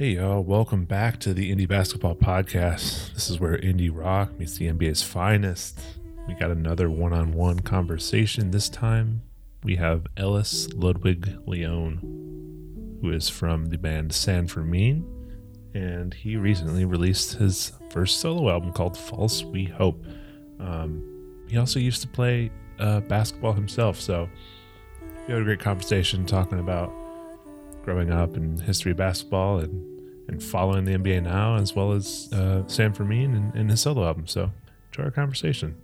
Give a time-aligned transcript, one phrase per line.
[0.00, 3.12] Hey, y'all, welcome back to the Indie Basketball Podcast.
[3.12, 5.78] This is where indie rock meets the NBA's finest.
[6.26, 8.50] We got another one on one conversation.
[8.50, 9.20] This time
[9.62, 11.98] we have Ellis Ludwig Leone,
[13.02, 15.04] who is from the band San Fermin,
[15.74, 20.02] and he recently released his first solo album called False We Hope.
[20.58, 24.30] Um, he also used to play uh, basketball himself, so
[25.26, 26.90] we had a great conversation talking about
[27.82, 29.89] growing up and history of basketball and,
[30.30, 34.06] and following the NBA now, as well as uh, San Fermin and, and his solo
[34.06, 34.26] album.
[34.26, 34.50] So
[34.90, 35.76] enjoy our conversation.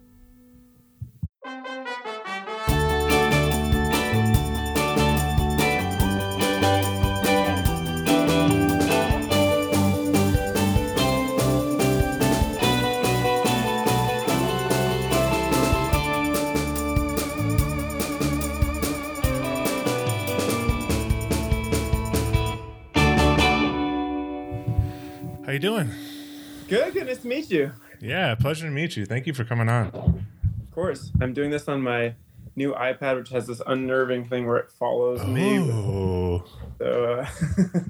[27.51, 27.73] Meet you.
[28.01, 29.07] Yeah, pleasure to meet you.
[29.07, 29.87] Thank you for coming on.
[29.89, 31.11] Of course.
[31.21, 32.15] I'm doing this on my
[32.55, 35.59] new iPad, which has this unnerving thing where it follows me.
[35.59, 36.45] Oh,
[36.79, 37.27] So, uh,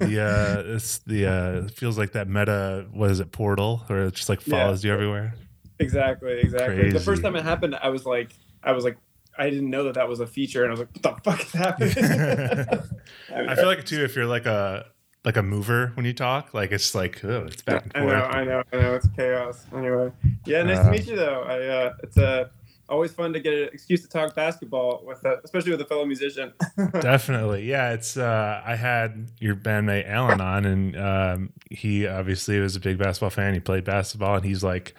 [0.09, 2.87] yeah, it's the uh, it feels like that meta.
[2.93, 4.59] What is it, Portal, where it just like Yeah.
[4.63, 5.35] follows you everywhere.
[5.79, 6.91] exactly, exactly.
[6.91, 8.31] The first time it happened, I was like,
[8.63, 8.97] I was like,
[9.39, 11.43] I didn't know that that was a feature, and I was like, what the fuck
[11.45, 12.91] is happening?
[13.51, 14.87] I feel like too if you're like a
[15.27, 18.07] like a mover when you talk, like it's like oh, it's back and forth.
[18.07, 18.95] I know, I know, I know.
[18.95, 19.67] It's chaos.
[19.77, 20.13] Anyway,
[20.47, 21.43] yeah, nice Uh, to meet you, though.
[21.43, 22.49] I, uh, it's uh,
[22.89, 26.07] always fun to get an excuse to talk basketball with, a, especially with a fellow
[26.07, 26.53] musician.
[27.01, 27.93] Definitely, yeah.
[27.93, 32.97] It's uh, I had your bandmate Allen on, and um, he obviously was a big
[32.97, 33.53] basketball fan.
[33.53, 34.95] He played basketball, and he's like,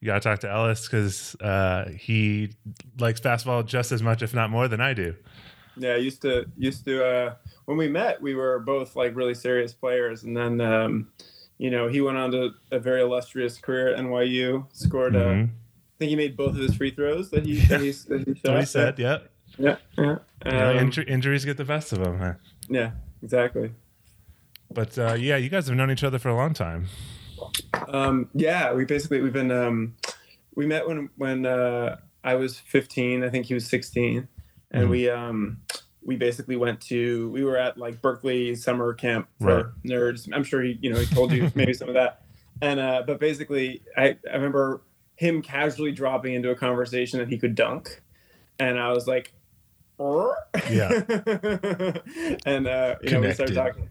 [0.00, 2.50] "You gotta talk to Ellis because uh, he
[2.98, 5.14] likes basketball just as much, if not more, than I do."
[5.78, 7.34] Yeah, I used to used to uh
[7.66, 11.08] when we met we were both like really serious players and then um
[11.56, 15.28] you know, he went on to a very illustrious career at NYU, scored uh.
[15.30, 15.48] I
[16.00, 18.64] think he made both of his free throws that he that he, that he he
[18.64, 18.98] said.
[18.98, 19.18] Yeah,
[19.56, 20.18] Yeah, yeah.
[20.44, 22.18] Um, inju- injuries get the best of him.
[22.18, 22.34] Huh?
[22.68, 22.90] yeah,
[23.22, 23.72] exactly.
[24.72, 26.86] But uh, yeah, you guys have known each other for a long time.
[27.88, 29.94] Um yeah, we basically we've been um
[30.56, 34.26] we met when when uh I was 15, I think he was 16
[34.72, 34.90] and Mhm.
[34.90, 35.58] we um
[36.04, 39.64] we basically went to we were at like Berkeley summer camp for Right.
[39.86, 40.28] nerds.
[40.32, 42.22] I'm sure he you know he told you maybe some of that.
[42.60, 44.82] And uh but basically I I remember
[45.16, 48.02] him casually dropping into a conversation that he could dunk
[48.58, 49.32] and I was like
[50.00, 50.34] "Er?"
[50.70, 50.88] Yeah.
[52.46, 53.88] and uh you know we started talking.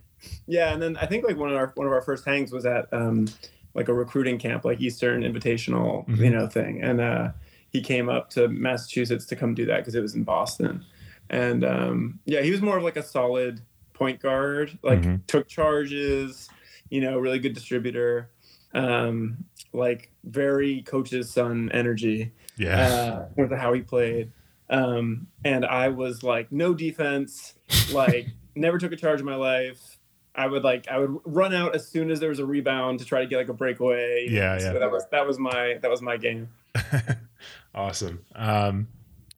[0.47, 2.65] Yeah, and then I think like one of our one of our first hangs was
[2.65, 3.27] at um
[3.73, 6.17] like a recruiting camp like Eastern Invitational, Mhm.
[6.17, 6.81] you know, thing.
[6.81, 7.31] And uh
[7.69, 10.85] he came up to Massachusetts to come do that because it was in Boston.
[11.29, 13.61] And um, yeah, he was more of like a solid
[13.93, 15.25] point guard, like Mhm.
[15.27, 16.49] took charges,
[16.89, 18.29] you know, really good distributor,
[18.73, 24.31] um, like very coach's son energy Yeah, uh, with how he played.
[24.69, 27.53] Um, and I was like, no defense,
[27.91, 29.97] like never took a charge in my life.
[30.35, 33.05] I would like I would run out as soon as there was a rebound to
[33.05, 34.27] try to get like a breakaway.
[34.29, 34.79] Yeah, So yeah.
[34.79, 36.49] that was that was my that was my game.
[37.75, 38.25] awesome.
[38.35, 38.87] Um,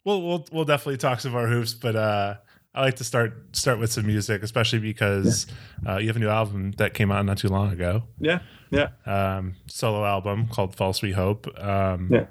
[0.05, 2.35] we'll we'll we'll definitely talk some more hoops, but uh,
[2.73, 5.47] I like to start start with some music, especially because
[5.87, 8.03] uh, you have a new album that came out not too long ago.
[8.19, 8.39] Yeah,
[8.69, 8.89] yeah.
[9.05, 12.25] Um, solo album called "False We Hope." Um, Yeah.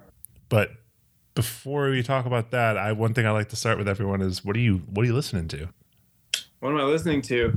[0.48, 0.70] But
[1.34, 4.44] before we talk about that, I one thing I like to start with everyone is
[4.44, 5.68] what are you what are you listening to?
[6.60, 7.52] What am I listening to?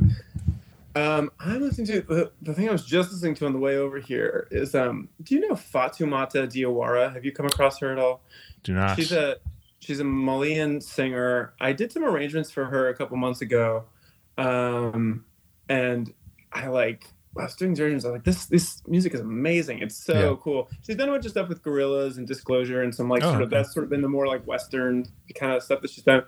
[0.95, 3.78] Um, I'm listening to the, the thing I was just listening to on the way
[3.78, 5.09] over here is um.
[5.22, 7.13] Do you know Fatoumata Diawara?
[7.13, 8.22] Have you come across her at all?
[8.63, 8.95] Do not.
[8.95, 9.38] She's a
[9.87, 11.53] she's a Malian singer.
[11.61, 13.85] I did some arrangements for her a couple months ago,
[14.37, 15.23] um,
[15.69, 16.13] and
[16.51, 17.05] I like.
[17.39, 18.03] I was doing arrangements.
[18.03, 19.79] I was like, this this music is amazing.
[19.79, 20.35] It's so Yeah.
[20.41, 20.69] cool.
[20.81, 23.43] She's done a bunch of stuff with Gorillaz and Disclosure and some like Oh, sort
[23.43, 23.57] of okay.
[23.57, 25.05] that's sort of been the more like Western
[25.35, 26.23] kind of stuff that she's done.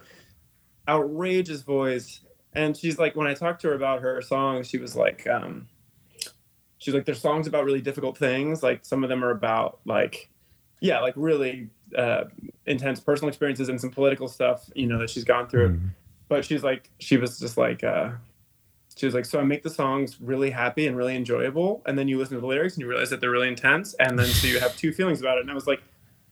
[0.88, 2.22] Outrageous voice,
[2.54, 5.68] and she's like when I talked to her about her songs, she was like, um,
[6.78, 8.62] she's like, there's songs about really difficult things.
[8.62, 10.30] Like some of them are about like,
[10.80, 12.26] yeah, like really uh,
[12.66, 15.70] intense personal experiences and some political stuff, you know, that she's gone through.
[15.70, 15.90] Mhm.
[16.28, 18.12] But she's like, she was just like, uh,
[18.96, 22.08] she was like, so I make the songs really happy and really enjoyable, and then
[22.08, 24.46] you listen to the lyrics and you realize that they're really intense, and then so
[24.48, 25.42] you have two feelings about it.
[25.42, 25.82] And I was like,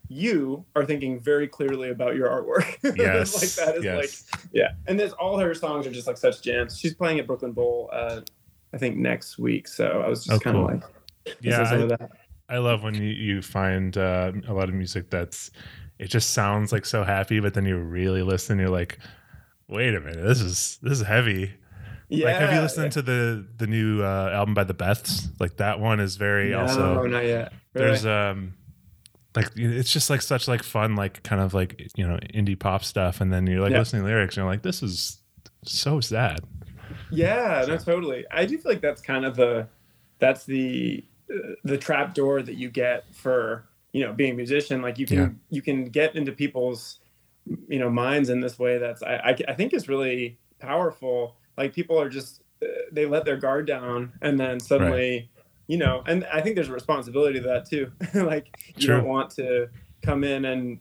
[0.10, 2.78] you are thinking very clearly about your artwork.
[2.98, 4.26] Yes, like that is yes.
[4.32, 4.72] like, yeah.
[4.88, 6.78] And there's all her songs are just like such jams.
[6.78, 8.22] She's playing at Brooklyn Bowl, uh,
[8.74, 9.68] I think next week.
[9.68, 10.76] So I was just Oh, kind of cool.
[10.76, 12.18] like, Yeah, listen to some I-.
[12.50, 15.52] I love when you, you find uh, a lot of music that's
[16.00, 19.00] it just sounds like so happy, but then you really listen, you're like,
[19.68, 21.54] wait a minute, this is this is heavy.
[22.10, 22.28] Yeah.
[22.28, 25.28] like, have you listened to the the new uh, album by the Beths?
[25.40, 27.08] Like that one is very also no, also.
[27.10, 27.52] not yet.
[27.74, 27.88] Really?
[27.88, 28.54] There's um,
[29.36, 32.84] like it's just like such like fun like kind of like you know indie pop
[32.86, 33.80] stuff, and then you're like Yeah.
[33.80, 35.20] listening to lyrics, and you're like, this is
[35.64, 36.40] so sad.
[37.12, 38.26] Yeah, no, totally.
[38.32, 39.68] I do feel like that's kind of the
[40.20, 41.04] that's the
[41.64, 44.82] the trap door that you get for you know being a musician.
[44.82, 45.30] Like you can Yeah.
[45.50, 47.00] you can get into people's
[47.68, 48.78] you know minds in this way.
[48.78, 51.36] That's I I, I think is really powerful.
[51.58, 55.30] Like people are just uh, they let their guard down and then suddenly
[55.68, 57.92] you know and I think there's a responsibility to that too.
[58.14, 58.98] like you True.
[58.98, 59.70] don't want to
[60.02, 60.80] come in and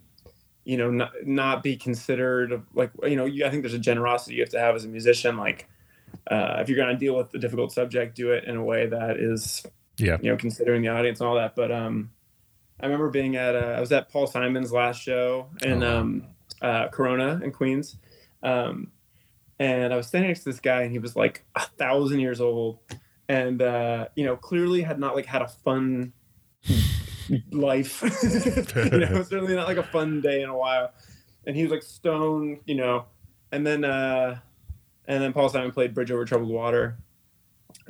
[0.65, 4.35] you know not, not be considered like you know you, i think there's a generosity
[4.35, 5.69] you have to have as a musician like
[6.29, 8.87] uh, if you're going to deal with a difficult subject do it in a way
[8.87, 9.65] that is
[9.99, 10.19] Yeah.
[10.21, 12.11] you know considering the audience and all that but um
[12.81, 16.25] i remember being at uh, i was at paul simon's last show in Oh, um
[16.63, 17.97] uh corona in queens
[18.43, 18.93] um
[19.59, 22.41] and i was standing next to this guy and he was like a thousand years
[22.41, 22.79] old
[23.29, 26.13] and uh you know clearly had not like had a fun
[27.51, 28.03] life.
[28.23, 30.93] you know, certainly not like a fun day in a while.
[31.47, 33.07] And he was like stone, you know.
[33.53, 34.39] And then uh
[35.09, 36.99] and then Paul Simon played Bridge Over Troubled Water.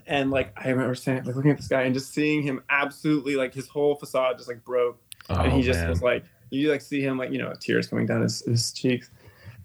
[0.06, 3.36] And like I remember saying like looking at this guy and just seeing him absolutely
[3.36, 5.00] like his whole facade just like broke.
[5.28, 5.90] and he Oh, just man.
[5.90, 9.10] was like you like see him like, you know, tears coming down his, his cheeks.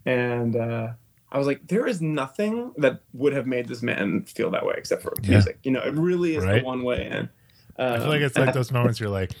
[0.06, 0.88] And uh
[1.30, 4.74] I was like, there is nothing that would have made this man feel that way
[4.76, 5.30] except for Yeah.
[5.30, 5.58] music.
[5.62, 6.60] You know, it really is Right.
[6.60, 7.28] the one way in.
[7.78, 9.32] I feel like it's Um, like those moments you're like,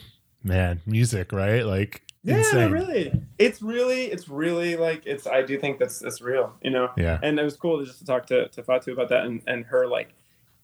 [0.42, 1.66] man, music, right?
[1.66, 2.70] Like Yeah, insane.
[2.70, 3.12] really.
[3.38, 5.26] It's really, it's really like it's.
[5.26, 6.90] I do think that's that's real, you know.
[6.96, 7.18] Yeah.
[7.22, 9.64] And it was cool to just to talk to to Fatu about that and and
[9.66, 10.14] her like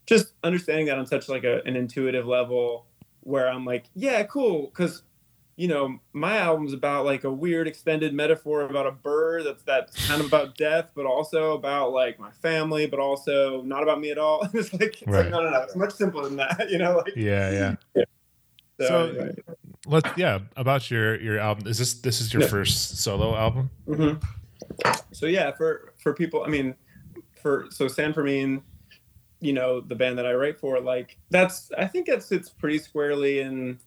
[0.09, 2.87] just understanding that on such like a, an intuitive level
[3.21, 5.03] where I'm like, yeah, cool, because
[5.57, 10.09] you know my album's about like a weird extended metaphor about a bird that's that's
[10.09, 14.11] kind of about death, but also about like my family, but also not about me
[14.11, 14.49] at all.
[14.55, 15.25] it's like it's Right.
[15.25, 16.97] like no, no, no, it's much simpler than that, you know.
[16.97, 18.05] Like Yeah, yeah.
[18.81, 19.35] so, So- anyway.
[19.87, 21.67] Let's yeah, about your your album.
[21.67, 22.49] Is this this is your Yeah.
[22.49, 23.71] first solo album?
[23.87, 24.15] hmm
[25.13, 26.75] So yeah, for for people, I mean,
[27.43, 28.63] for so San Fermin,
[29.41, 32.79] you know, the band that I write for, like that's I think that sits pretty
[32.79, 33.79] squarely in.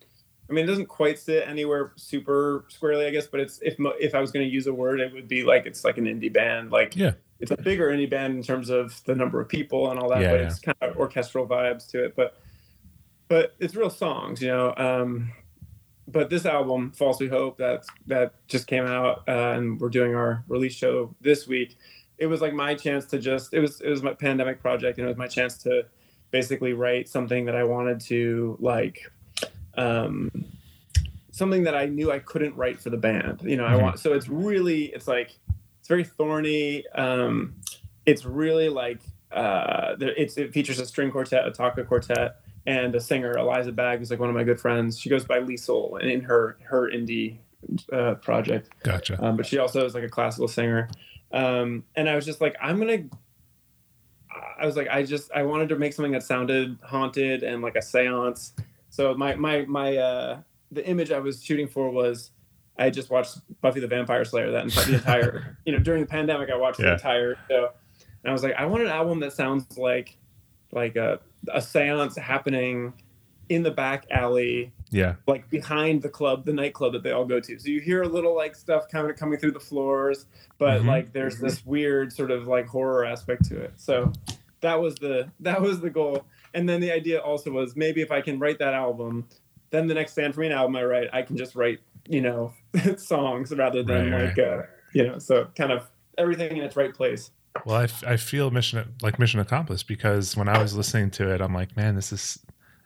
[0.50, 4.14] I mean, it doesn't quite sit anywhere super squarely, I guess, but it's if if
[4.16, 6.32] I was going to use a word, it would be like it's like an indie
[6.32, 7.12] band, like Yeah.
[7.40, 10.22] it's a bigger indie band in terms of the number of people and all that,
[10.22, 10.48] Yeah, but yeah.
[10.48, 12.38] it's kind of orchestral vibes to it, but
[13.30, 14.74] but it's real songs, you know.
[14.76, 15.32] Um,
[16.08, 20.16] but this album, "False We Hope," that that just came out, uh, and we're doing
[20.16, 21.78] our release show this week.
[22.22, 25.06] It was like my chance to just it was it was my pandemic project, and
[25.06, 25.86] it was my chance to
[26.30, 29.12] basically write something that I wanted to like.
[29.76, 30.30] Um,
[31.32, 33.42] something that I knew I couldn't write for the band.
[33.44, 33.82] You know, I Mhm.
[33.82, 35.32] want so it's really it's like
[35.80, 36.86] it's very thorny.
[36.90, 37.56] Um,
[38.06, 39.00] it's really like
[39.32, 42.36] uh, there, it's it features a string quartet, Attacca quartet,
[42.68, 45.00] and a singer, Eliza Bagg, who's like one of my good friends.
[45.00, 47.38] She goes by Lisel in her her indie
[47.92, 49.24] uh, project, Gotcha.
[49.24, 50.88] um, but she also is like a classical singer.
[51.34, 53.04] Um, and I was just like, I'm gonna.
[54.60, 57.76] I was like, I just I wanted to make something that sounded haunted and like
[57.76, 58.52] a séance.
[58.90, 60.42] So my my my uh,
[60.72, 62.32] the image I was shooting for was
[62.78, 66.08] I just watched Buffy the Vampire Slayer that enti- the entire you know during the
[66.08, 67.70] pandemic I watched the entire show
[68.24, 70.18] and I was like I want an album that sounds like
[70.72, 71.20] like a
[71.50, 72.94] a séance happening
[73.52, 75.16] in the back alley Yeah.
[75.28, 77.60] like behind the club, the nightclub that they all go to.
[77.60, 80.26] So you hear a little like stuff coming coming through the floors,
[80.58, 80.86] but Mhm.
[80.88, 83.74] like there's this weird sort of like horror aspect to it.
[83.76, 84.14] So
[84.62, 86.26] that was the that was the goal.
[86.54, 89.28] And then the idea also was maybe if I can write that album,
[89.70, 92.54] then the next San Fermin album I write, I can just write, you know,
[92.98, 94.62] songs rather than Right, like uh
[94.94, 97.32] you know, so kind of everything in its right place.
[97.66, 101.34] Well, I, f- I feel mission like mission accomplished because when I was listening to
[101.34, 102.40] it, I'm like, man, this is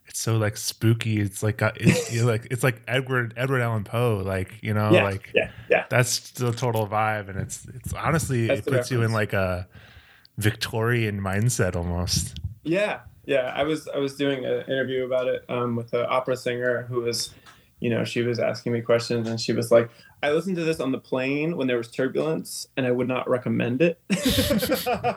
[0.07, 1.19] it's so like spooky.
[1.19, 5.03] It's like got- it's like it's like Edward Edward Allan Poe, like you know, yeah,
[5.03, 5.85] like yeah, yeah.
[5.89, 9.67] that's the total vibe, and it's it's honestly That's it puts you in like a
[10.37, 12.37] Victorian mindset almost.
[12.63, 13.53] Yeah, yeah.
[13.55, 17.01] I was I was doing an interview about it um, with an opera singer who
[17.01, 17.33] was,
[17.85, 19.89] you know, she was asking me questions and she was like,
[20.23, 23.29] "I listened to this on the plane when there was turbulence, and I would not
[23.29, 23.99] recommend it."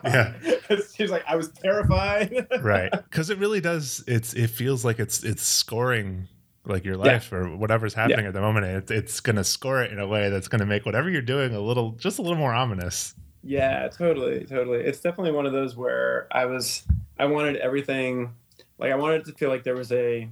[0.04, 0.34] Yeah.
[0.94, 4.98] she was like, "I was terrified." right because it really does it's it feels like
[4.98, 6.28] it's it's scoring
[6.66, 7.12] like your Yeah.
[7.12, 10.28] life or whatever's happening at the moment it, it's gonna score it in a way
[10.28, 14.44] that's gonna make whatever you're doing a little just a little more ominous Yeah, totally,
[14.44, 14.80] totally.
[14.80, 16.82] It's definitely one of those where I was,
[17.18, 18.34] I wanted everything,
[18.78, 20.28] like I wanted it to feel like there was a,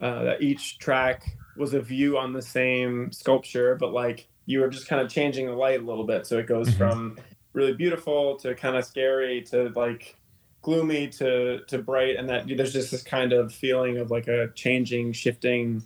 [0.00, 4.68] uh, that each track was a view on the same sculpture, but like you were
[4.68, 6.76] just kind of changing the light a little bit, so it goes Mhm.
[6.78, 7.18] from
[7.52, 10.16] really beautiful to kind of scary to like,
[10.62, 14.48] gloomy to to bright, and that there's just this kind of feeling of like a
[14.54, 15.82] changing, shifting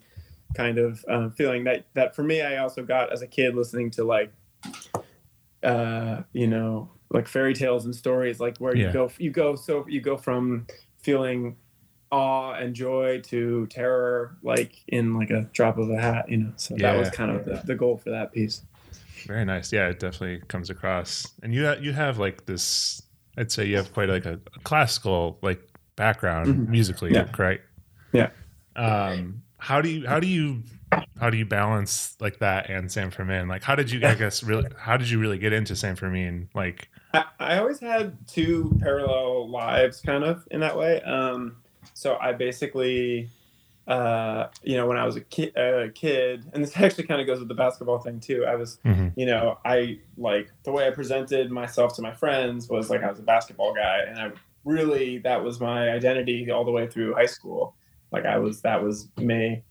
[0.55, 3.91] kind of uh, feeling that that for me I also got as a kid listening
[3.93, 4.33] to like
[5.63, 8.89] uh, you know like fairy tales and stories like where Yeah.
[8.89, 10.67] you go you go so you go from
[11.03, 11.57] feeling
[12.11, 16.53] awe and joy to terror like in like a drop of a hat you know
[16.57, 17.15] so that was Yeah.
[17.15, 18.63] kind of the, the goal for that piece
[19.27, 19.73] Very nice.
[19.73, 21.33] Yeah, it definitely comes across.
[21.43, 23.01] And you you have like this.
[23.39, 25.63] I'd say you have quite like a, a classical like
[25.97, 26.69] background Mhm.
[26.69, 27.25] musically, Yeah.
[27.33, 27.65] correct?
[28.13, 28.31] Yeah.
[28.77, 30.63] Um, how do you how do you
[31.19, 33.49] how do you balance like that and San Fermin?
[33.49, 36.49] Like, how did you I guess really how did you really get into San Fermin?
[36.55, 41.01] Like, I, I always had two parallel lives kind of in that way.
[41.03, 41.57] Um,
[41.95, 43.29] so I basically,
[43.87, 47.27] uh, you know, when I was a ki- a kid, and this actually kind of
[47.27, 48.45] goes with the basketball thing too.
[48.47, 49.13] I was, Mhm.
[49.17, 53.11] you know, I like the way I presented myself to my friends was like I
[53.11, 54.31] was a basketball guy, and I
[54.65, 57.75] really that was my identity all the way through high school.
[58.13, 59.63] Like I was that was me.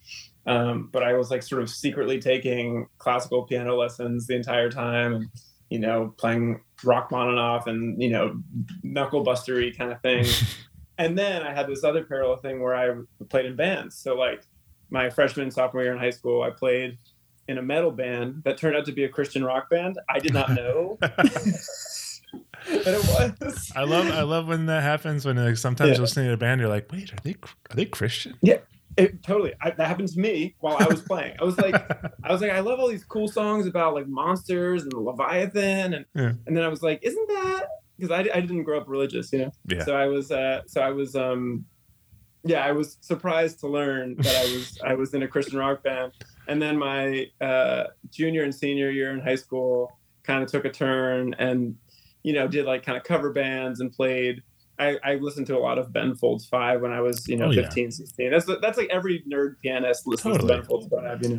[0.45, 5.13] Um, but I was like sort of secretly taking classical piano lessons the entire time,
[5.15, 5.29] and
[5.69, 8.35] you know, playing Rachmaninoff and off and you know,
[8.83, 10.25] knuckle bustery kind of thing.
[10.97, 12.93] and then I had this other parallel thing where I
[13.29, 13.97] played in bands.
[13.97, 14.43] So like
[14.89, 16.97] my freshman and sophomore year in high school, I played
[17.47, 19.97] in a metal band that turned out to be a Christian rock band.
[20.09, 23.71] I did not know that it was.
[23.75, 26.01] I love I love when that happens when like sometimes Yeah.
[26.01, 27.31] listening to a band you're like, wait, are they
[27.71, 28.37] are they Christian?
[28.41, 28.57] Yeah,
[28.97, 29.53] it, totally.
[29.61, 31.35] I, that happened to me while I was playing.
[31.39, 31.75] I was like,
[32.23, 35.93] I was like, I love all these cool songs about like monsters and the Leviathan,
[35.95, 36.33] and Yeah.
[36.47, 37.65] and then I was like, isn't that
[37.97, 39.51] because I, I didn't grow up religious, you know?
[39.67, 39.83] yeah.
[39.83, 41.65] So I was, uh, so I was, um,
[42.43, 45.83] yeah, I was surprised to learn that I was, I was in a Christian rock
[45.83, 46.11] band,
[46.47, 49.91] and then my uh, junior and senior year in high school
[50.23, 51.75] kind of took a turn, and
[52.23, 54.41] you know, did like kind of cover bands and played.
[54.79, 57.47] I, I listened to a lot of Ben Folds Five when I was, you know,
[57.47, 57.63] Oh, yeah.
[57.63, 58.31] 15, 16.
[58.31, 60.51] That's that's like every nerd pianist listens Totally.
[60.53, 61.29] to Ben Folds Five, you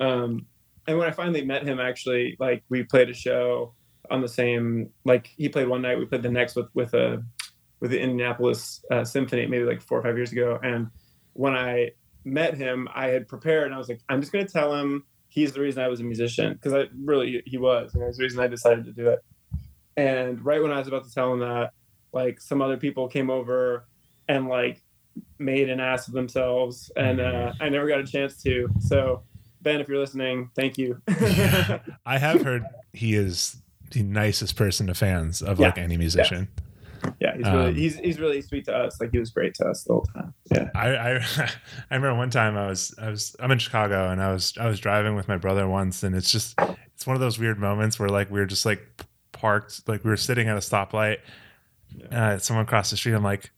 [0.00, 0.06] know.
[0.06, 0.46] Um,
[0.86, 3.74] and when I finally met him, actually, like we played a show
[4.10, 7.22] on the same, like he played one night, we played the next with with a
[7.80, 10.58] with the Indianapolis uh, Symphony, maybe like four or five years ago.
[10.62, 10.88] And
[11.34, 11.90] when I
[12.24, 15.04] met him, I had prepared, and I was like, I'm just going to tell him
[15.28, 18.24] he's the reason I was a musician because I really he was, and was the
[18.24, 19.20] reason I decided to do it.
[19.96, 21.72] And right when I was about to tell him that,
[22.12, 23.86] like some other people came over
[24.28, 24.82] and like
[25.38, 28.68] made an ass of themselves, and uh, I never got a chance to.
[28.80, 29.22] So
[29.64, 31.00] Ben, if you're listening, thank you.
[31.08, 33.56] I have heard he is
[33.94, 35.68] the nicest person to fans of Yeah.
[35.68, 36.48] like any musician.
[37.20, 39.00] yeah, he's really Um, he's he's really sweet to us.
[39.00, 40.34] Like he was great to us the whole time.
[40.52, 40.68] Yeah.
[40.74, 41.10] I, I
[41.90, 44.66] I remember one time I was I was I'm in Chicago and I was I
[44.66, 46.54] was driving with my brother once and it's just
[46.94, 48.80] it's one of those weird moments where like we were just like
[49.32, 51.18] parked like we were sitting at a stoplight
[52.10, 53.50] uh, someone across the street I'm like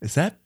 [0.00, 0.36] is that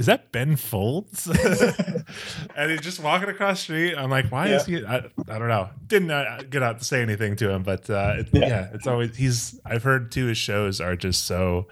[0.00, 1.26] is that Ben Folds
[2.56, 4.96] and he's just walking across the street I'm like why is he I,
[5.28, 8.28] I don't know didn't uh, get out to say anything to him but uh, it,
[8.32, 8.48] Yeah.
[8.48, 11.66] yeah it's always he's I've heard too his shows are just so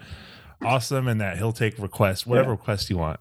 [0.63, 2.51] awesome and that he'll take requests whatever Yeah.
[2.51, 3.19] request you want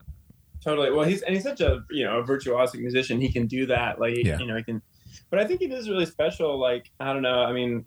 [0.61, 0.91] Totally.
[0.91, 3.21] Well, he's and he's such a you know a virtuosic musician.
[3.21, 4.01] He can do that.
[4.01, 4.39] Like Yeah.
[4.39, 4.83] you know he can.
[5.31, 6.59] But I think it is really special.
[6.59, 7.43] Like I don't know.
[7.45, 7.85] I mean,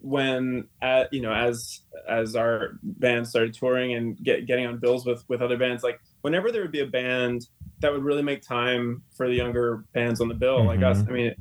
[0.00, 5.06] when at you know as as our band started touring and get, getting on bills
[5.06, 7.46] with with other bands, like whenever there would be a band
[7.80, 11.00] that would really make time for the younger bands on the bill, like us.
[11.06, 11.34] I mean,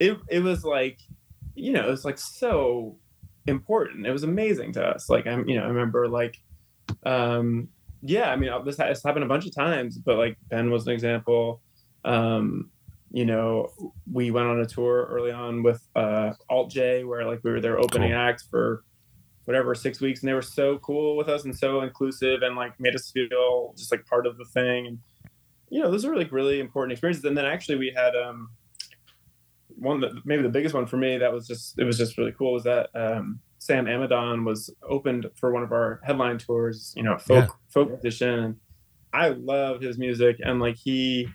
[0.00, 0.98] it it was like
[1.54, 2.96] you know it was like so
[3.46, 4.06] important.
[4.06, 5.10] It was amazing to us.
[5.10, 6.38] Like I'm you know I remember like
[7.04, 7.68] um
[8.00, 10.86] yeah, I mean, uh, this has happened a bunch of times, but like Ben was
[10.86, 11.60] an example.
[12.04, 12.70] Um,
[13.10, 13.72] you know,
[14.10, 17.60] we went on a tour early on with uh, Alt J, where like we were
[17.60, 18.18] their opening Cool.
[18.18, 18.84] act for
[19.44, 22.78] whatever six weeks, and they were so cool with us and so inclusive, and like
[22.78, 24.86] made us feel just like part of the thing.
[24.86, 24.98] And
[25.70, 27.24] you know, those are like really important experiences.
[27.24, 28.50] And then actually, we had um,
[29.68, 32.32] one that maybe the biggest one for me that was just it was just really
[32.32, 37.02] cool was that um, Sam Amidon was opened for one of our headline tours, you
[37.02, 37.48] know, folk Yeah.
[37.70, 38.00] folk.
[38.20, 38.56] And
[39.12, 41.28] I love his music and like he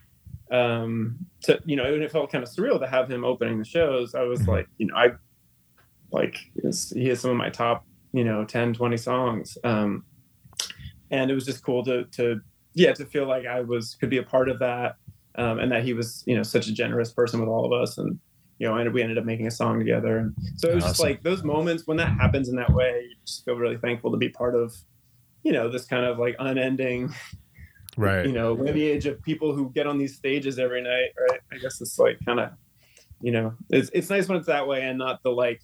[0.51, 4.15] um to you know, it felt kind of surreal to have him opening the shows.
[4.15, 4.47] I was Mhm.
[4.47, 5.11] like, you know, I
[6.11, 9.57] like he has some of my top, you know, 10, 20 songs.
[9.63, 10.05] Um
[11.11, 12.41] and it was just cool to to
[12.73, 14.95] yeah, to feel like I was could be a part of that.
[15.35, 17.97] Um, and that he was, you know, such a generous person with all of us
[17.97, 18.19] and
[18.59, 20.17] you know, and we ended up making a song together.
[20.17, 23.15] And so it was just like those moments when that happens in that way, you
[23.25, 24.75] just feel really thankful to be part of,
[25.43, 27.13] you know, this kind of like unending,
[27.97, 31.11] right you know, lineage of people who get on these stages every night.
[31.29, 31.39] Right.
[31.53, 32.51] I guess it's like kind of,
[33.21, 35.61] you know, it's, it's nice when it's that way and not the like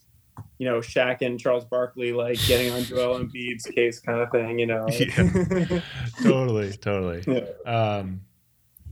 [0.58, 4.60] you know, Shaq and Charles Barkley like getting on Joel Embiid's case kind of thing,
[4.60, 4.88] you know.
[4.90, 5.82] Yeah.
[6.24, 7.24] totally, totally.
[7.28, 7.72] Yeah.
[7.72, 8.22] Um,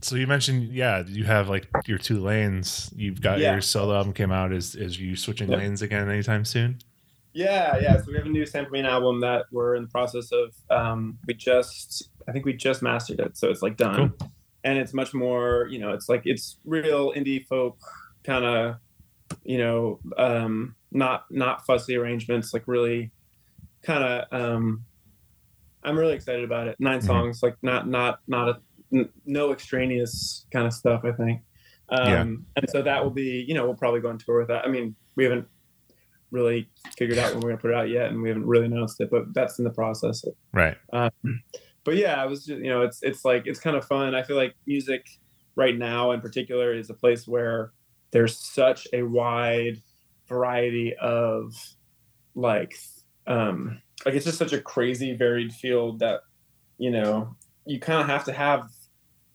[0.00, 2.92] so you mentioned, yeah, you have like your two lanes.
[2.94, 3.52] You've got Yeah.
[3.52, 4.52] your solo album came out.
[4.52, 5.58] Is is you switching Yep.
[5.58, 6.78] lanes again anytime soon?
[7.32, 7.96] Yeah, yeah.
[7.96, 10.54] So we have a new San Fermin album that we're in the process of.
[10.70, 14.12] Um, we just, I think we just mastered it, so it's like done,
[14.62, 15.66] and it's much more.
[15.70, 17.76] You know, it's like it's real indie folk
[18.24, 18.76] kind of,
[19.44, 23.10] you know, um, not not fussy arrangements, like really,
[23.82, 24.26] kind of.
[24.32, 24.84] Um,
[25.82, 26.76] I'm really excited about it.
[26.78, 27.04] 9 Mhm.
[27.04, 28.60] songs, like not not not a
[28.92, 31.04] n- no extraneous kind of stuff.
[31.04, 31.42] I think.
[31.90, 32.20] Um, Yeah.
[32.56, 34.64] And so that will be, you know, we'll probably go on tour with that.
[34.64, 35.46] I mean, we haven't
[36.30, 39.00] really figured out when we're gonna put it out yet, and we haven't really announced
[39.00, 40.24] it, but that's in the process.
[40.52, 40.76] Right.
[40.92, 41.10] Um,
[41.84, 44.14] but yeah, I was just, you know, it's it's like it's kind of fun.
[44.14, 45.06] I feel like music
[45.56, 47.72] right now, in particular, is a place where
[48.14, 49.76] there's such a wide
[50.28, 51.52] variety of
[52.34, 52.72] like
[53.26, 56.20] um like it's just such a crazy varied field that
[56.78, 58.62] you know you kind of have to have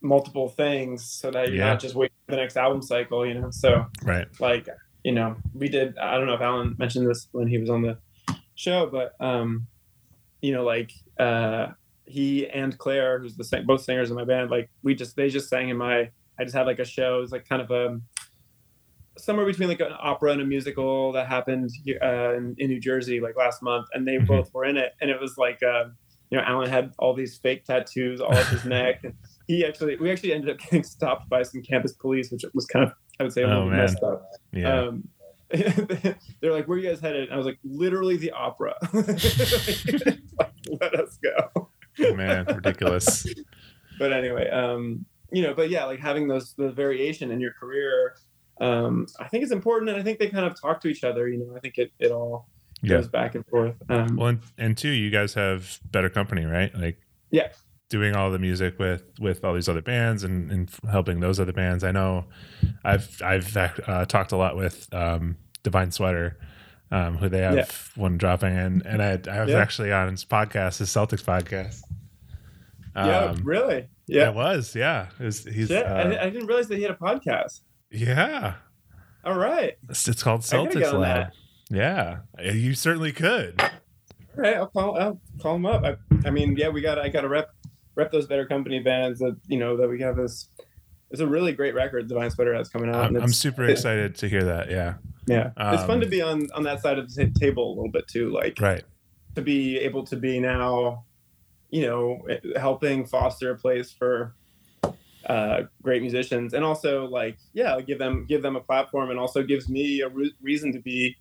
[0.02, 1.68] multiple things so that you're Yeah.
[1.72, 4.28] not just waiting for the next album cycle you know so Right.
[4.40, 4.68] like
[5.04, 7.82] you know we did i don't know if allen mentioned this when he was on
[7.82, 7.98] the
[8.56, 9.68] show but um
[10.42, 11.68] you know like uh
[12.06, 15.50] he and claire who's the both singers in my band like we just they just
[15.50, 16.10] sang in my
[16.40, 18.00] i just had like a show it was like kind of a
[19.20, 21.70] somewhere between like an opera and a musical that happened
[22.02, 24.28] uh, in, in new jersey like last month and they Mhm.
[24.28, 25.86] both were in it and it was like uh
[26.30, 29.14] you know allen had all these fake tattoos all up his neck and
[29.48, 32.86] he actually we actually ended up getting stopped by some campus police which was kind
[32.86, 34.22] of i would say a Oh, little messed up
[34.54, 34.82] Yeah.
[34.88, 35.08] um,
[35.52, 40.20] they're like, "Where are you guys headed?" And I was like, "Literally the opera." like,
[40.80, 41.72] let us go.
[42.16, 43.26] Man, ridiculous.
[43.98, 48.14] But anyway, um, you know, but yeah, like having those the variation in your career,
[48.60, 51.28] um, I think it's important, and I think they kind of talk to each other.
[51.28, 52.48] You know, I think it it all
[52.82, 52.98] Yeah.
[52.98, 53.76] goes back and forth.
[53.90, 56.74] Um, Well, and, and two, you guys have better company, right?
[56.76, 56.98] Like,
[57.32, 57.50] Yeah.
[57.90, 61.54] doing all the music with with all these other bands and, and helping those other
[61.54, 61.84] bands.
[61.84, 62.26] I know,
[62.84, 66.38] I've I've uh, talked a lot with um, Divine Sweater,
[66.92, 67.66] um, who they have Yeah.
[67.96, 69.60] one dropping, and and I, I was Yeah.
[69.60, 71.82] actually on his podcast, his Celtics podcast.
[72.96, 73.88] yeah, Um, really.
[74.08, 74.30] yeah, Yeah.
[74.30, 74.76] it was.
[74.76, 77.62] Yeah, it was, he's Shit, uh, I, I didn't realize that he had a podcast.
[77.92, 78.56] Yeah.
[79.24, 79.78] All right.
[79.90, 81.32] It's, it's called Celtics Lab.
[81.70, 83.62] Yeah, you certainly could.
[83.62, 83.70] All
[84.38, 84.98] right, I'll call.
[84.98, 85.84] I'll call him up.
[85.84, 86.98] I, I mean, yeah, we got.
[86.98, 87.50] I got to rep
[87.96, 90.50] rep those better company bands that you know that we have this.
[91.12, 93.06] It's a really great record Divine Sweater has coming out.
[93.06, 94.72] I'm, and I'm super it- excited to hear that.
[94.72, 94.96] Yeah,
[95.28, 97.92] Yeah, it's fun Um, to be on on that side of the table a little
[97.92, 98.32] bit too.
[98.32, 98.84] Like right.
[99.36, 101.06] to be able to be now,
[101.70, 102.26] you know,
[102.56, 104.36] helping foster a place for
[105.26, 109.44] uh, great musicians, and also like yeah, give them give them a platform, and also
[109.44, 111.16] gives me a re- reason to be,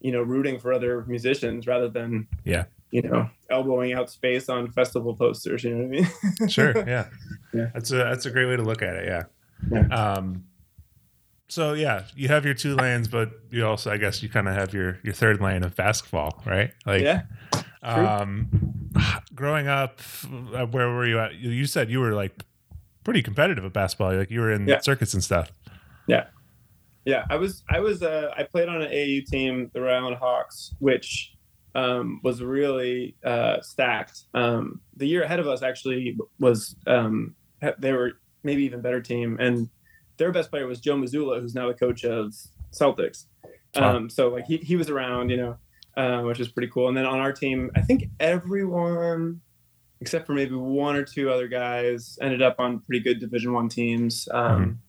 [0.00, 2.64] you know, rooting for other musicians rather than Yeah.
[2.90, 5.64] you know, elbowing out space on festival posters.
[5.64, 6.48] You know what I mean?
[6.48, 6.72] Sure.
[6.86, 7.08] Yeah.
[7.52, 7.70] Yeah.
[7.74, 9.06] That's a that's a great way to look at it.
[9.06, 9.22] Yeah.
[9.70, 9.86] Yeah.
[9.88, 10.44] Um.
[11.50, 14.54] So yeah, you have your two lanes, but you also, I guess, you kind of
[14.54, 16.72] have your your third lane of basketball, right?
[16.84, 17.22] Like, yeah.
[17.52, 17.62] true.
[17.82, 18.48] um,
[19.34, 20.00] growing up,
[20.54, 21.34] uh, where were you at?
[21.36, 22.44] You- You said you were like
[23.08, 24.14] pretty competitive at basketball.
[24.14, 24.80] Like you were in Yeah.
[24.80, 25.50] circuits and stuff.
[26.06, 26.26] Yeah,
[27.06, 30.16] Yeah, I was I was uh, I played on an AAU team, the Rhode Island
[30.16, 31.32] Hawks, which
[31.74, 34.24] um, was really uh, stacked.
[34.34, 37.34] Um, the year ahead of us actually was um,
[37.78, 39.70] they were maybe even better team, and
[40.18, 42.34] their best player was Joe Mazzulla, who's now the coach of
[42.72, 43.24] Celtics.
[43.74, 45.56] Um, so like he, he was around, you know,
[45.96, 46.88] uh, which is pretty cool.
[46.88, 49.40] And then on our team, I think everyone
[50.00, 53.68] except for maybe one or two other guys ended up on pretty good Division One
[53.68, 54.28] teams.
[54.30, 54.80] Um,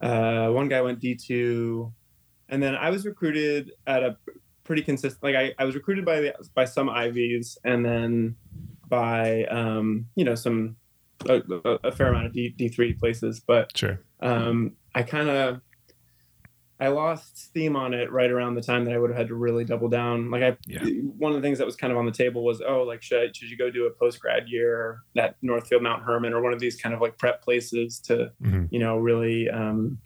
[0.00, 1.92] uh, one guy went D two,
[2.48, 4.16] and then I was recruited at a
[4.64, 5.22] pretty consistent.
[5.22, 8.36] Like I, I was recruited by the, by some Ivies, and then
[8.88, 10.76] by um, you know some
[11.28, 11.42] a,
[11.84, 13.40] a- fair amount of D D three places.
[13.40, 14.00] But Sure.
[14.20, 15.60] um, I kind of
[16.80, 19.34] I lost steam on it right around the time that I would have had to
[19.34, 20.30] really double down.
[20.30, 20.84] Like I, Yeah.
[21.16, 23.18] one of the things that was kind of on the table was, oh, like should
[23.20, 26.52] I, should you go do a post grad year at Northfield Mount Hermon or one
[26.52, 29.98] of these kind of like prep places to, hmm you know, really um,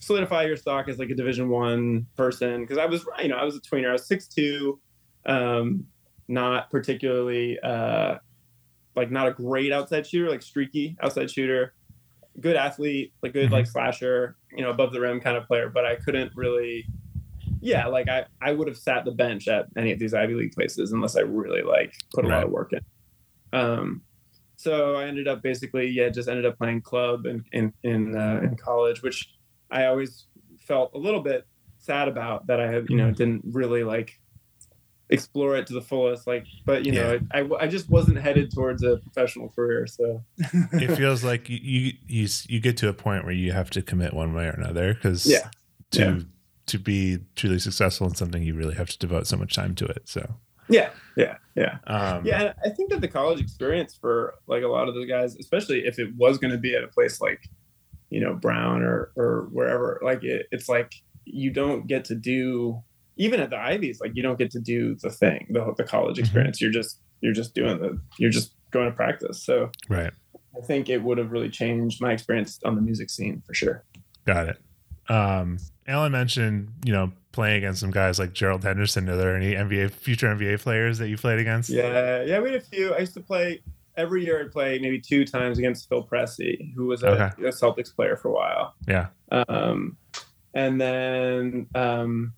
[0.00, 2.62] solidify your stock as like a Division One person?
[2.62, 3.88] Because I was, you know, I was a tweener.
[3.90, 4.80] I was six two,
[5.26, 5.84] um,
[6.28, 8.16] not particularly uh,
[8.96, 11.74] like not a great outside shooter, like streaky outside shooter
[12.40, 15.84] good athlete, like good like slasher, you know, above the rim kind of player, but
[15.84, 16.86] I couldn't really
[17.60, 20.52] yeah, like I, I would have sat the bench at any of these Ivy League
[20.52, 22.80] places unless I really like put a lot of work in.
[23.52, 24.02] Um
[24.56, 28.40] so I ended up basically, yeah, just ended up playing club in in in, uh,
[28.42, 29.28] in college, which
[29.70, 30.26] I always
[30.58, 31.44] felt a little bit
[31.78, 33.16] sad about that I had, you know, Mhm.
[33.16, 34.18] didn't really like
[35.10, 36.26] explore it to the fullest.
[36.26, 37.18] Like, but you know, Yeah.
[37.32, 39.86] I, I just wasn't headed towards a professional career.
[39.86, 40.22] So
[40.72, 43.82] it feels like you, you you you get to a point where you have to
[43.82, 45.48] commit one way or another because Yeah.
[45.92, 46.18] to Yeah.
[46.66, 49.84] to be truly successful in something you really have to devote so much time to
[49.86, 50.36] it so
[50.68, 51.78] yeah, yeah, yeah.
[51.86, 55.06] um Yeah, and I think that the college experience for like a lot of the
[55.06, 57.48] guys, especially if it was going to be at a place like,
[58.10, 60.92] you know, Brown or or wherever, like it, it's like
[61.24, 62.82] you don't get to do
[63.16, 66.16] even at the Ivies, like you don't get to do the thing, the the college
[66.16, 66.20] Mhm.
[66.20, 66.60] experience.
[66.60, 69.44] You're just you're just doing the you're just going to practice.
[69.44, 70.12] So right
[70.56, 73.84] I think it would have really changed my experience on the music scene for sure.
[74.26, 74.58] got it
[75.08, 79.54] um allen mentioned you know playing against some guys like gerald henderson are there any
[79.54, 82.92] nba future nba players that you played against Yeah, yeah, we had a few.
[82.92, 83.60] I used to play
[83.96, 84.40] every year.
[84.40, 87.46] I'd play maybe two times against Phil Pressey, who was a, Okay.
[87.48, 88.74] a Celtics player for a while.
[88.88, 89.96] yeah Um,
[90.54, 92.32] and then um,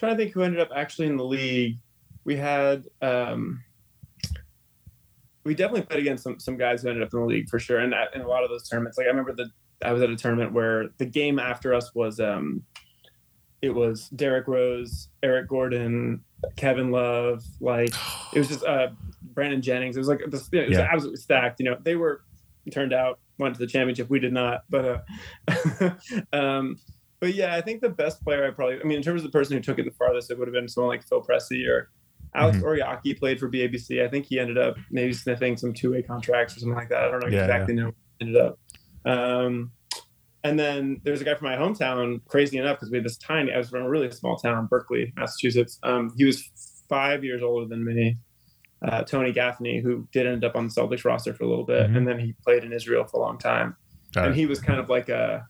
[0.00, 1.76] trying to think who ended up actually in the league.
[2.24, 3.62] We had um,
[5.44, 7.78] we definitely played against some some guys who ended up in the league for sure.
[7.78, 9.50] And in a lot of those tournaments, like I remember the
[9.84, 12.64] I was at a tournament where the game after us was um,
[13.62, 16.22] it was Derrick Rose, Eric Gordon,
[16.56, 17.92] Kevin Love, like
[18.34, 18.88] it was just uh
[19.22, 19.96] Brandon Jennings.
[19.96, 20.88] It was like this, it was Yeah.
[20.90, 21.60] absolutely stacked.
[21.60, 22.22] You know, they were
[22.70, 24.08] turned out went to the championship.
[24.10, 25.02] We did not, but
[25.48, 25.90] uh,
[26.32, 26.76] um,
[27.20, 28.80] but yeah, I think the best player I probably.
[28.80, 30.54] I mean, in terms of the person who took it the farthest, it would have
[30.54, 31.90] been someone like Phil Pressey or
[32.34, 32.62] Alex Mhm.
[32.62, 34.04] Oriakhi played for BABC.
[34.04, 37.04] I think he ended up maybe sniffing some two way contracts or something like that.
[37.04, 37.86] I don't know Yeah, exactly know.
[37.86, 38.58] What ended up.
[39.04, 39.72] Um,
[40.44, 43.52] and then there's a guy from my hometown, crazy enough, because we had this tiny,
[43.52, 45.78] I was from a really small town, Berkley, Massachusetts.
[45.82, 46.48] Um, he was
[46.88, 48.16] five years older than me,
[48.82, 51.90] uh, Tony Gaffney, who did end up on the Celtics roster for a little bit.
[51.90, 51.96] Mhm.
[51.98, 53.76] And then he played in Israel for a long time.
[54.14, 54.38] Got and it.
[54.38, 55.46] he was kind of like a,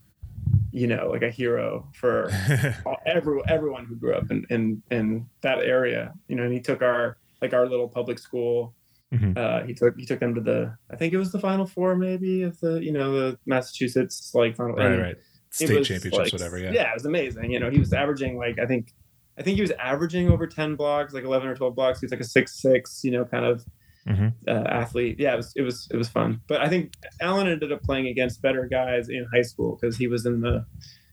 [0.73, 2.31] you know, like a hero for
[2.87, 6.61] all, every, everyone who grew up in, in, in that area, you know, and he
[6.61, 8.75] took our, like our little public school
[9.13, 9.37] Mhm.
[9.37, 11.97] uh, he took he took them to the I think it was the final four
[11.97, 15.17] maybe of the you know the Massachusetts like final right right.
[15.51, 16.71] state was, championships like, whatever yeah.
[16.71, 18.95] yeah it was amazing you know he was averaging like I think
[19.37, 21.99] I think he was averaging over ten blocks like eleven or twelve blocks.
[21.99, 23.65] He was like a six six you know kind of
[24.11, 24.35] Mhm.
[24.49, 25.17] uh, athlete.
[25.19, 26.41] Yeah it was it was it was fun.
[26.49, 30.07] But I think Allen ended up playing against better guys in high school because he
[30.09, 30.65] was in the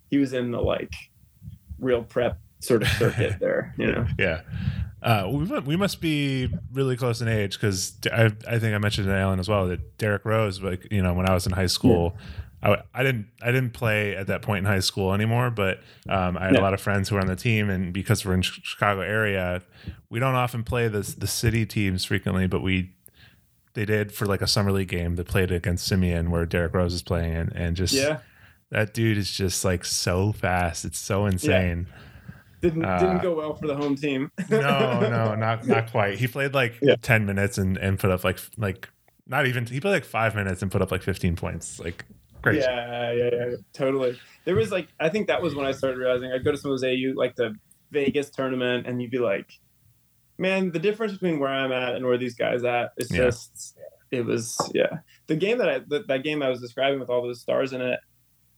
[0.09, 0.93] he was in the like
[1.79, 4.05] real prep sort of circuit there you know?
[4.17, 4.41] Yeah.
[5.01, 9.07] Uh, we, we must be really close in age because I, I think I mentioned
[9.07, 11.67] to Allen as well that Derrick Rose, like you know, when I was in high
[11.67, 12.17] school,
[12.63, 16.37] I, I didn't I didn't play at that point in high school anymore, but um,
[16.37, 16.61] I had Yeah.
[16.61, 19.01] a lot of friends who were on the team, and because we're in Ch- Chicago
[19.01, 19.61] area,
[20.09, 22.93] we don't often play the the city teams frequently, but we
[23.73, 25.15] they did for like a summer league game.
[25.17, 28.19] They played against Simeon where Derrick Rose is playing, and, and just yeah
[28.71, 30.83] that dude is just like so fast.
[30.83, 31.87] It's so insane.
[32.61, 36.17] didn't Uh, didn't go well for the home team no, no, not not quite.
[36.17, 36.95] He played like Yeah.
[37.03, 38.89] ten minutes and and put up like like
[39.27, 41.79] not even he played like five minutes and put up like fifteen points.
[41.79, 42.03] Like
[42.51, 42.65] crazy.
[42.67, 44.17] Yeah, yeah, yeah, totally.
[44.45, 46.71] There was like, I think that was when I started realizing I'd go to some
[46.71, 47.55] of those AAU, like the
[47.91, 49.51] Vegas tournament, and you'd be like,
[50.37, 53.25] man, the difference between where I'm at and where these guys at is Yeah.
[53.25, 53.77] just,
[54.11, 54.99] it was, yeah.
[55.27, 57.81] The game that I, that, that game I was describing with all those stars in
[57.81, 57.99] it,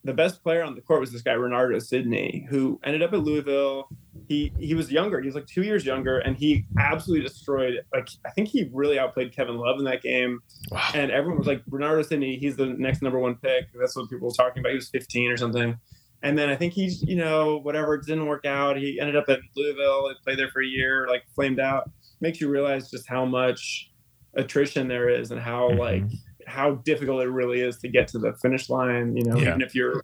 [0.04, 3.20] the best player on the court was this guy Renardo Sidney, who ended up at
[3.20, 3.90] Louisville.
[4.28, 5.20] He he was younger.
[5.20, 7.82] He was like two years younger, and he absolutely destroyed.
[7.94, 10.40] Like I think he really outplayed Kevin Love in that game
[10.72, 10.90] Wow.
[10.94, 13.66] and everyone was like Renardo Sidney, he's the next number one pick.
[13.78, 14.70] That's what people were talking about.
[14.70, 15.78] He was 15 or something.
[16.22, 18.76] And then I think he's, you know, whatever, it didn't work out.
[18.78, 21.90] He ended up at Louisville, he played there for a year, like flamed out.
[22.22, 23.90] Makes you realize just how much
[24.36, 25.78] attrition there is and how Mhm.
[25.80, 26.04] like
[26.50, 29.50] how difficult it really is to get to the finish line, you know, Yeah.
[29.50, 30.02] even if you're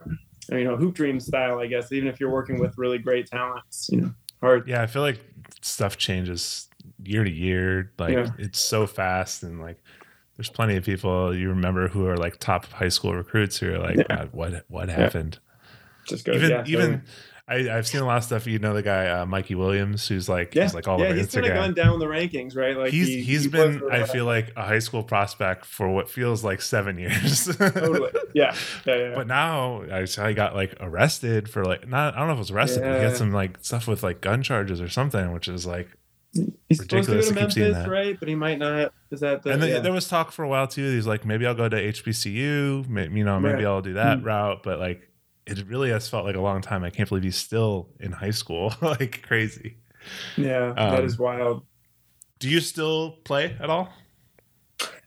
[0.51, 3.89] you know, hoop dream style, I guess, even if you're working with really great talents,
[3.91, 4.67] you know, hard.
[4.67, 5.19] Yeah, I feel like
[5.61, 6.69] stuff changes
[7.03, 7.91] year to year.
[7.97, 8.27] Like Yeah.
[8.37, 9.81] it's so fast and like
[10.37, 13.79] there's plenty of people you remember who are like top high school recruits who are
[13.79, 14.03] like, Yeah.
[14.17, 15.39] God, what what happened?
[16.07, 17.03] Just go even yeah, even.
[17.47, 18.47] I, I've seen a lot of stuff.
[18.47, 21.15] You know the guy uh, Mikey Williams, who's like yeah, he's like all yeah, over
[21.15, 22.75] he's kind of gone down the rankings, right?
[22.75, 26.09] Like he's he, he's he been I feel like a high school prospect for what
[26.09, 27.45] feels like seven years.
[27.55, 28.55] totally, yeah,
[28.87, 29.15] yeah, yeah.
[29.15, 32.37] But now I saw he got like arrested for like not I don't know if
[32.37, 32.81] it was arrested.
[32.81, 33.07] But he Yeah.
[33.09, 35.89] had some like stuff with like gun charges or something, which is like.
[36.67, 37.39] He's supposed to go ridiculous to to
[37.71, 38.19] Memphis, right?
[38.19, 38.91] But he might not.
[39.09, 39.51] Is that the?
[39.51, 39.79] and then yeah.
[39.79, 40.93] there was talk for a while too.
[40.93, 42.89] He's like, maybe I'll go to HBCU.
[42.89, 43.65] Maybe, you know, maybe Right.
[43.65, 44.25] I'll do that Mm.
[44.25, 44.61] route.
[44.63, 45.07] But like,
[45.45, 46.83] it really has felt like a long time.
[46.83, 48.73] I can't believe he's still in high school.
[48.81, 49.77] like crazy.
[50.37, 51.65] yeah, that um, is wild.
[52.39, 53.89] Do you still play at all?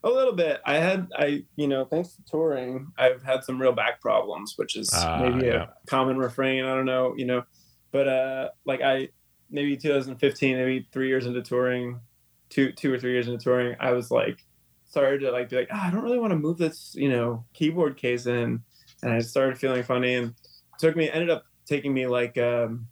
[0.04, 0.60] A little bit.
[0.64, 4.76] I had, I, you know, thanks to touring, I've had some real back problems, which
[4.76, 5.64] is Ah, maybe yeah.
[5.64, 6.64] a common refrain.
[6.64, 7.14] I don't know.
[7.16, 7.42] You know,
[7.90, 9.08] but uh, like I
[9.50, 12.00] maybe 2015, maybe three years into touring,
[12.48, 14.38] two two or three years into touring, I was like
[14.84, 17.44] started to like be like, oh, I don't really want to move this, you know,
[17.52, 18.62] keyboard case in,
[19.02, 20.34] and I started feeling funny, and
[20.78, 22.86] took me ended up taking me like um,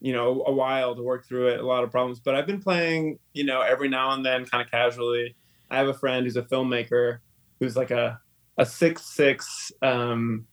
[0.00, 2.60] you know a while to work through it, a lot of problems, but I've been
[2.62, 5.34] playing, you know, every now and then, kind of casually.
[5.70, 7.18] I have a friend who's a filmmaker
[7.60, 8.20] who's like a
[8.58, 9.72] a six six.
[9.82, 10.46] Um,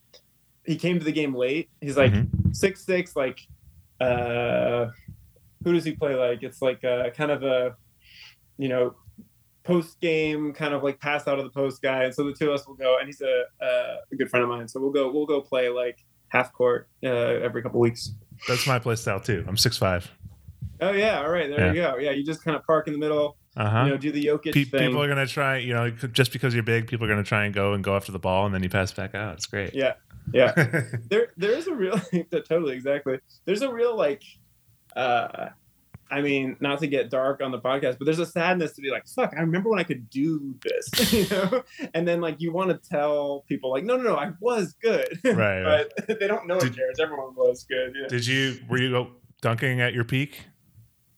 [0.65, 1.69] he came to the game late.
[1.81, 2.55] He's like Mhm.
[2.55, 3.39] six six, like
[3.99, 4.87] uh,
[5.63, 6.43] who does he play like?
[6.43, 7.75] It's like a kind of a
[8.57, 8.95] you know
[9.63, 12.49] post game kind of like pass out of the post guy, and so the two
[12.49, 13.65] of us will go, and he's a, a,
[14.11, 17.07] a good friend of mine, so we'll go we'll go play like half court uh,
[17.09, 18.11] every couple weeks.
[18.47, 19.45] That's my play style too.
[19.47, 20.09] I'm six five.
[20.79, 21.97] Oh yeah, all right, there you go.
[21.97, 23.83] Yeah, you just kind of park in the middle, Uh huh.
[23.83, 24.87] you know, do the Jokic Pe- thing.
[24.87, 27.53] people are gonna try, you know, just because you're big, people are gonna try and
[27.53, 29.35] go and go after the ball, and then you pass back out.
[29.35, 29.75] It's great.
[29.75, 29.93] Yeah,
[30.33, 30.53] yeah.
[31.09, 31.99] there there is a real
[32.47, 34.23] totally exactly there's a real like
[34.95, 35.49] uh
[36.11, 38.89] i mean not to get dark on the podcast but there's a sadness to be
[38.91, 42.51] like fuck i remember when i could do this you know and then like you
[42.51, 45.87] want to tell people like no no no i was good Right, right.
[46.07, 48.07] but they don't know it cares everyone was good yeah.
[48.07, 49.07] Did you were you
[49.41, 50.45] dunking at your peak?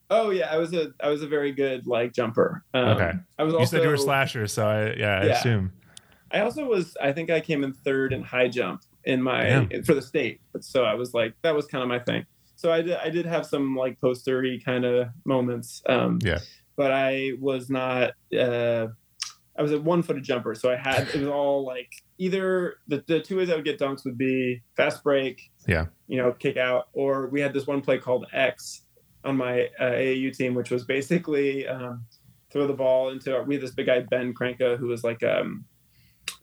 [0.10, 3.12] oh yeah i was a i was a very good like jumper um, Okay.
[3.39, 5.32] i was also you said you were slasher, so I yeah, I Yeah.
[5.39, 5.73] assume.
[6.32, 6.97] I also was.
[6.99, 9.84] I think I came in third in high jump in my Damn.
[9.84, 10.41] for the state.
[10.62, 12.25] So I was like, that was kind of my thing.
[12.63, 12.95] So I did.
[12.95, 15.82] I did have some like postery kind of moments.
[15.88, 16.39] Um, Yeah.
[16.78, 18.13] But I was not.
[18.36, 18.88] Uh,
[19.56, 23.19] I was a one-footed jumper, so I had it was all like either the, the
[23.19, 25.88] two ways I would get dunks would be fast break, Yeah.
[26.08, 28.84] you know, kick out, or we had this one play called X
[29.26, 32.06] on my uh, AAU team, which was basically um,
[32.49, 33.39] throw the ball into.
[33.45, 35.65] We had this big guy Ben Kranka who was like um,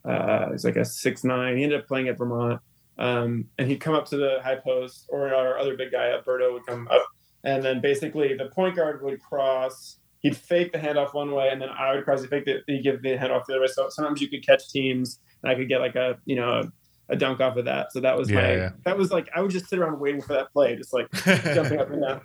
[0.05, 1.57] uh, he's like a six nine.
[1.57, 2.61] He ended up playing at Vermont,
[3.01, 6.53] um, and he'd come up to the high post, or our other big guy, Alberto,
[6.53, 7.05] would come up,
[7.43, 9.97] and then basically the point guard would cross.
[10.21, 12.21] He'd fake the handoff one way, and then I would cross.
[12.21, 12.63] He faked it.
[12.67, 13.69] He'd give the handoff the other way.
[13.69, 16.73] So sometimes you could catch teams, and I could get like a you know a,
[17.15, 17.91] a dunk off of that.
[17.93, 18.71] So that was Yeah, my yeah.
[18.85, 21.11] that was like I would just sit around waiting for that play, just like
[21.55, 22.21] jumping up and down.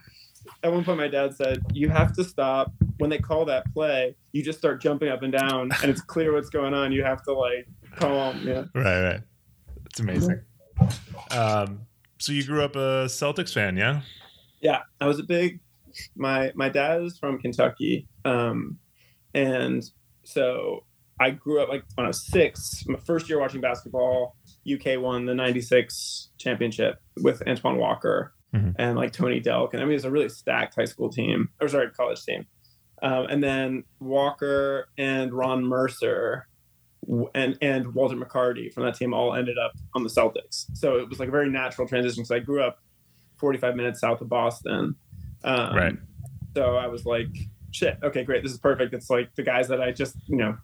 [0.61, 4.15] At one point, my dad said, "You have to stop when they call that play.
[4.33, 6.91] You just start jumping up and down, and it's clear what's going on.
[6.91, 9.21] You have to like calm, yeah." right, right.
[9.85, 10.41] It's amazing.
[11.35, 11.81] Um,
[12.17, 14.01] so you grew up a Celtics fan, yeah?
[14.61, 15.59] Yeah, I was a big.
[16.15, 18.77] My my dad is from Kentucky, um,
[19.33, 19.83] and
[20.23, 20.83] so
[21.19, 22.83] I grew up like when I was six.
[22.87, 24.35] My first year watching basketball,
[24.69, 28.75] UK won the '96 championship with Antoine Walker Mhm.
[28.77, 31.49] and like Tony Delk, and I mean it was a really stacked high school team,
[31.61, 32.45] or sorry, college team.
[33.03, 36.47] Um, and then Walker and Ron Mercer
[37.35, 40.65] and and Walter McCarty from that team all ended up on the Celtics.
[40.73, 42.23] So it was like a very natural transition.
[42.23, 42.79] because I grew up
[43.37, 44.95] 45 minutes south of Boston.
[45.43, 45.95] Um, Right.
[46.55, 47.27] So I was like,
[47.71, 48.41] shit, okay, great.
[48.43, 48.93] This is perfect.
[48.93, 50.57] It's like the guys that I just, you know,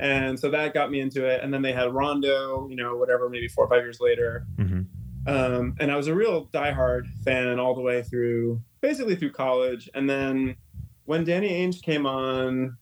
[0.00, 1.42] and so that got me into it.
[1.44, 4.46] And then they had Rondo, you know, whatever, maybe four or five years later.
[4.56, 4.80] hmm
[5.26, 9.88] Um, and I was a real diehard fan all the way through, basically through college.
[9.94, 10.56] And then
[11.04, 12.76] when Danny Ainge came on,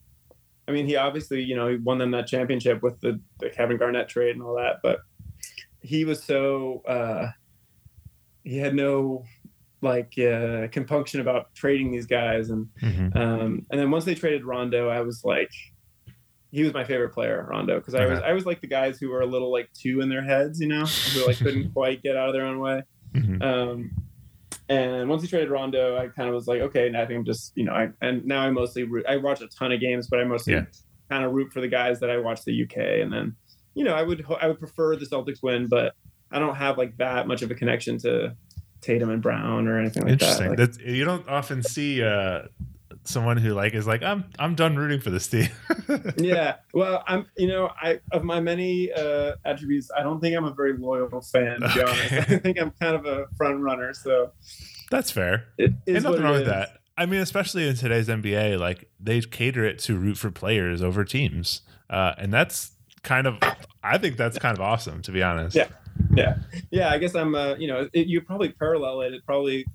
[0.71, 3.77] I mean, he obviously, you know, he won them that championship with the, the Kevin
[3.77, 4.99] Garnett trade and all that, but
[5.81, 7.27] he was so, uh,
[8.45, 9.25] he had no
[9.81, 12.51] like uh, compunction about trading these guys.
[12.51, 15.51] And, hmm um, and then once they traded Rondo, I was like,
[16.51, 19.09] he was my favorite player, Rondo, because I was I was like the guys who
[19.09, 22.15] were a little like two in their heads, you know, who like couldn't quite get
[22.15, 22.83] out of their own way.
[23.13, 23.91] hmm Um,
[24.71, 27.25] and once he traded Rondo, I kind of was like, okay, now I think I'm
[27.25, 30.07] just you know, I and now I mostly root, I watch a ton of games,
[30.09, 30.65] but I mostly Yeah.
[31.09, 33.35] kind of root for the guys that I watch the UK, and then
[33.75, 35.93] you know, I would I would prefer the Celtics win, but
[36.31, 38.35] I don't have like that much of a connection to
[38.81, 40.43] Tatum and Brown or anything like Interesting.
[40.45, 40.49] that.
[40.49, 42.43] Like, That's you don't often see uh,
[43.03, 45.49] someone who like is like I'm I'm done rooting for this team.
[46.17, 50.45] yeah well i'm you know i of my many uh attributes i don't think i'm
[50.45, 53.93] a very loyal fan to be honest i think i'm kind of a front runner
[53.93, 54.31] so
[54.89, 55.45] That's fair.
[55.57, 56.77] it is Ain't nothing wrong with that.
[56.97, 61.03] I mean, especially in today's NBA, like they cater it to root for players over
[61.03, 63.37] teams, uh, and that's kind of
[63.83, 65.55] I think that's kind of awesome to be honest.
[65.55, 65.67] Yeah.
[66.13, 66.37] yeah
[66.71, 69.65] yeah i guess i'm uh you know it, you probably parallel it it probably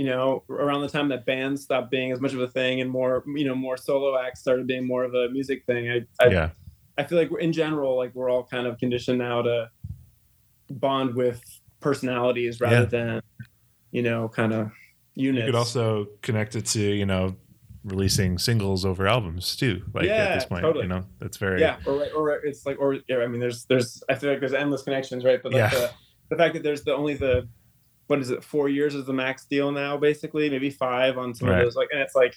[0.00, 2.88] you know around the time that bands stopped being as much of a thing and
[2.98, 6.26] more you know more solo acts started being more of a music thing i i,
[6.36, 6.48] yeah,
[6.96, 9.56] I feel like in general like we're all kind of conditioned now to
[10.70, 11.42] bond with
[11.80, 12.84] personalities rather Yeah.
[12.86, 13.20] than
[13.90, 14.70] you know kind of
[15.14, 17.36] units you could also connect it to you know
[17.84, 19.82] releasing singles over albums too.
[19.94, 20.84] Like at Yeah, this point, totally.
[20.84, 24.02] you know, that's very yeah or or it's like or yeah, i mean there's there's
[24.10, 25.78] i feel like there's endless connections right but like Yeah.
[25.78, 25.90] the,
[26.30, 27.48] the fact that there's the only the
[28.10, 28.42] what is it?
[28.42, 31.58] Four years is the max deal now, basically, maybe five on some Right.
[31.60, 31.76] of those.
[31.76, 32.34] Like, and it's like,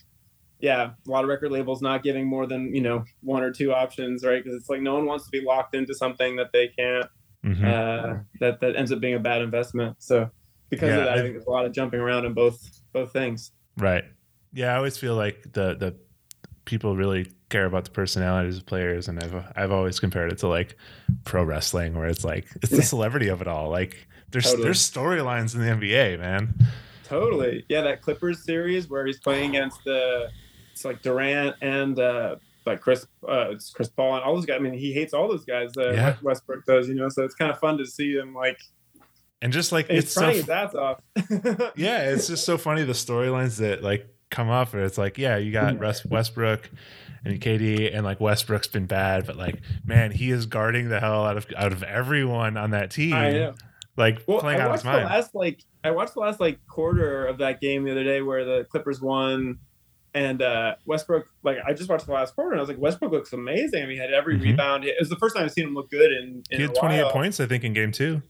[0.59, 3.73] yeah, a lot of record labels not giving more than you know one or two
[3.73, 4.43] options, right?
[4.43, 7.07] Because it's like no one wants to be locked into something that they can't.
[7.43, 7.63] Mhm.
[7.65, 9.95] Uh, that that ends up being a bad investment.
[9.99, 10.29] So
[10.69, 12.59] because Yeah, of that, I- I think there's a lot of jumping around in both
[12.93, 13.51] both things.
[13.77, 14.05] Right.
[14.53, 15.95] Yeah, I always feel like the the
[16.65, 20.47] people really care about the personalities of players, and I've I've always compared it to
[20.47, 20.77] like
[21.25, 23.69] pro wrestling, where it's like it's the celebrity of it all.
[23.69, 24.63] Like there's Totally.
[24.63, 26.53] there's storylines in the NBA, man.
[27.05, 27.65] Totally.
[27.69, 30.29] Yeah, that Clippers series where he's playing against the
[30.73, 34.55] it's like Durant and uh like Chris uh it's Chris Paul and all those guys.
[34.57, 36.15] I mean, he hates all those guys that Yeah.
[36.21, 38.57] Westbrook does, you know, so it's kind of fun to see him like
[39.41, 40.99] And just like he's it's so his ass off.
[41.75, 45.37] yeah, it's just so funny the storylines that like come up, and it's like yeah,
[45.37, 46.69] you got Russ Westbrook.
[47.25, 51.23] And KD and like Westbrook's been bad, but like man, he is guarding the hell
[51.25, 53.13] out of out of everyone on that team.
[53.13, 53.53] I know.
[53.95, 55.05] Like Well, playing I out his watched the mind.
[55.05, 58.43] last like I watched the last like quarter of that game the other day where
[58.43, 59.59] the Clippers won
[60.15, 63.11] and uh Westbrook like I just watched the last quarter and I was like Westbrook
[63.11, 63.83] looks amazing.
[63.83, 64.43] I mean, he had every Mhm.
[64.43, 64.83] rebound.
[64.85, 67.03] It was the first time I've seen him look good in, in he had 28
[67.03, 67.11] while.
[67.11, 68.21] points, I think, in game two.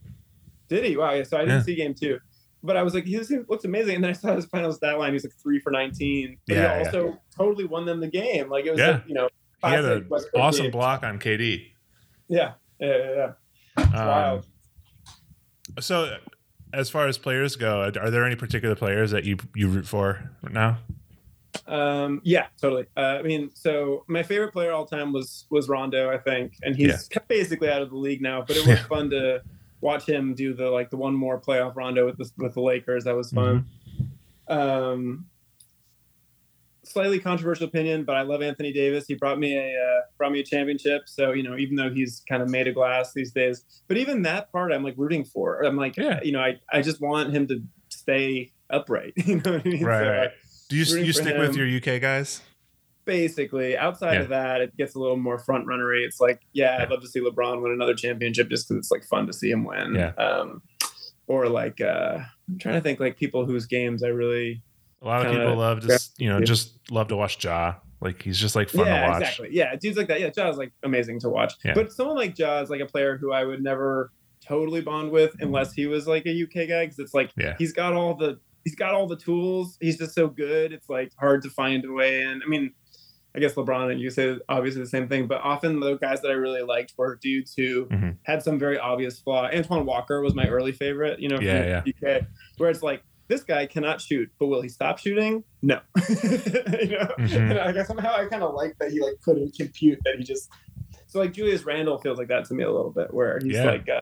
[0.68, 0.96] Did he?
[0.96, 1.12] Wow.
[1.12, 1.62] Yeah, so I didn't Yeah.
[1.62, 2.18] see game two.
[2.62, 3.96] But I was like, he looks amazing.
[3.96, 5.10] And then I saw his final stat line.
[5.10, 6.38] He was like three for 19.
[6.46, 8.48] But Yeah, he also totally won them the game.
[8.48, 8.90] Like it was, Yeah.
[8.92, 9.28] like, you know,
[9.62, 10.70] He had an awesome game.
[10.70, 11.72] block on KD.
[12.28, 12.52] Yeah.
[12.80, 12.96] Yeah.
[12.96, 13.32] Yeah.
[13.76, 13.82] yeah.
[13.84, 14.46] Um, Wild.
[15.80, 16.16] So,
[16.72, 20.30] as far as players go, are there any particular players that you you root for
[20.50, 20.78] now?
[21.66, 22.86] Um, yeah, totally.
[22.96, 26.74] Uh, I mean, so my favorite player all time was was Rondo, I think, and
[26.76, 28.42] he's basically out of the league now.
[28.46, 28.84] But it was Yeah.
[28.84, 29.42] fun to
[29.80, 33.04] watch him do the like the one more playoff Rondo with the with the Lakers.
[33.04, 33.66] That was fun.
[34.48, 34.52] Mm-hmm.
[34.58, 35.26] Um,
[36.84, 39.06] slightly controversial opinion, but I love Anthony Davis.
[39.06, 41.02] He brought me a uh, brought me a championship.
[41.06, 44.22] So you know, even though he's kind of made of glass these days, but even
[44.22, 45.62] that part, I'm like rooting for.
[45.62, 46.20] I'm like, Yeah.
[46.22, 49.12] you know, I I just want him to stay upright.
[49.26, 49.84] You know what I mean?
[49.84, 50.30] Right, So, right.
[50.68, 52.40] Do you you stick with your UK guys?
[53.06, 54.20] basically outside Yeah.
[54.22, 56.82] of that it gets a little more front runnery it's like yeah Yeah.
[56.84, 59.50] i'd love to see lebron win another championship just because it's like fun to see
[59.50, 60.12] him win Yeah.
[60.16, 60.62] um
[61.26, 64.62] or like uh i'm trying to think like people whose games i really
[65.04, 66.44] A lot of Kinda- people love just you know yeah.
[66.44, 67.74] just love to watch Ja.
[68.00, 69.22] Like he's just like fun yeah to watch.
[69.22, 71.72] exactly yeah dudes like that yeah Ja's like amazing to watch Yeah.
[71.74, 74.12] but someone like jaw is like a player who i would never
[74.46, 77.54] totally bond with unless he was like a uk guy because it's like Yeah.
[77.58, 81.12] he's got all the he's got all the tools he's just so good it's like
[81.18, 82.72] hard to find a way in i mean
[83.34, 86.30] i guess lebron and you say obviously the same thing but often the guys that
[86.30, 88.18] i really liked were dudes who Mhm.
[88.24, 91.82] had some very obvious flaw antoine walker was my early favorite you know from Yeah,
[91.86, 92.26] the uk
[92.58, 97.08] where it's like this guy cannot shoot but will he stop shooting no you know
[97.18, 97.50] Mhm.
[97.50, 100.24] and I guess somehow i kind of like that he like couldn't compute that he
[100.24, 100.50] just
[101.06, 103.64] so like julius Randle feels like that to me a little bit where he's Yeah.
[103.64, 104.00] like uh,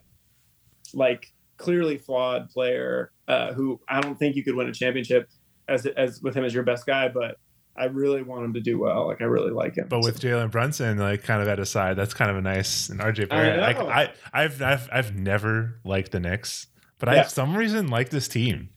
[0.93, 5.29] like clearly flawed player uh, who I don't think you could win a championship
[5.67, 7.37] as as with him as your best guy, but
[7.75, 9.07] I really want him to do well.
[9.07, 9.87] Like I really like him.
[9.87, 12.89] But with Jalen Brunson, like kind of at his side, that's kind of a nice
[12.89, 13.59] and RJ Barrett.
[13.59, 13.87] Like know.
[13.89, 16.67] I, I've, I've, I've never liked the Knicks,
[16.99, 17.23] but I, Yeah.
[17.23, 18.69] for some reason, like this team.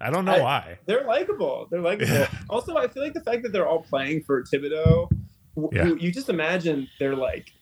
[0.00, 0.78] I don't know I- why.
[0.86, 1.66] they're likable.
[1.70, 2.12] They're likable.
[2.12, 2.28] Yeah.
[2.50, 5.10] Also, I feel like the fact that they're all playing for Thibodeau,
[5.72, 5.86] Yeah.
[5.98, 7.52] you just imagine they're like.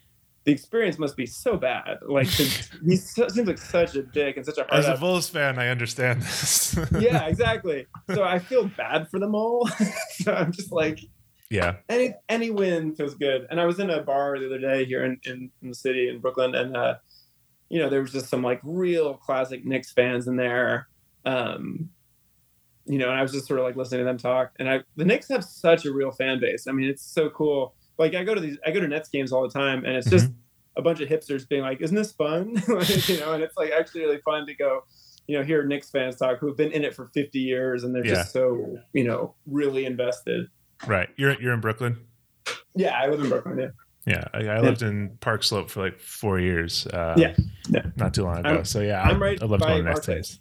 [0.47, 2.01] The experience must be so bad.
[2.07, 2.27] Like
[2.87, 5.59] he so, seems like such a dick and such a hard As a Bulls fan,
[5.59, 6.77] I understand this.
[7.01, 7.87] yeah, exactly.
[8.13, 9.67] So I feel bad for them all.
[10.11, 11.01] so I'm just like,
[11.49, 13.47] yeah, any any win feels good.
[13.49, 16.11] And I was in a bar the other day here in, in, in the city
[16.11, 16.97] in Brooklyn, and uh,
[17.71, 20.89] you know there was just some like real classic Knicks fans in there.
[21.25, 21.89] Um,
[22.87, 24.53] you know, and I was just sort of like listening to them talk.
[24.59, 26.67] And I the Knicks have such a real fan base.
[26.67, 27.75] I mean, it's so cool.
[27.99, 30.11] Like I go to these, I go to Nets games all the time, and it's
[30.11, 30.31] just
[30.77, 33.71] a bunch of hipsters being like, "Isn't this fun?" like, you know, and it's like
[33.71, 34.85] actually really fun to go.
[35.27, 38.05] You know, hear Knicks fans talk who've been in it for 50 years and they're
[38.05, 38.15] Yeah.
[38.17, 40.49] just so, you know, really invested.
[40.87, 41.09] right.
[41.17, 41.97] You're you're in Brooklyn.
[42.75, 43.59] Yeah, I live in Brooklyn.
[43.59, 43.69] Yeah.
[44.07, 46.87] Yeah, I, I lived in Park Slope for like four years.
[46.89, 47.35] Uh, Yeah,
[47.71, 47.87] yeah.
[47.97, 48.49] not too long ago.
[48.51, 50.07] I'm- so yeah, I'm I, right I love going to Barclays.
[50.29, 50.41] days.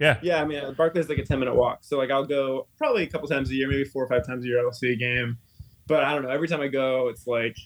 [0.00, 1.80] Yeah, Yeah, I mean, uh, Barclays is like a 10 minute walk.
[1.82, 4.44] So, like, I'll go probably a couple times a year, maybe four or five times
[4.44, 5.38] a year, I'll see a game.
[5.86, 6.30] But I don't know.
[6.30, 7.56] Every time I go, it's like,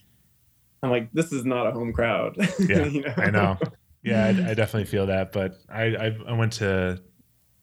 [0.83, 2.37] I'm like, this is not a home crowd.
[2.59, 3.57] Yeah, You I know.
[4.03, 5.33] Yeah, I, I definitely feel that.
[5.33, 7.01] But I, I I went to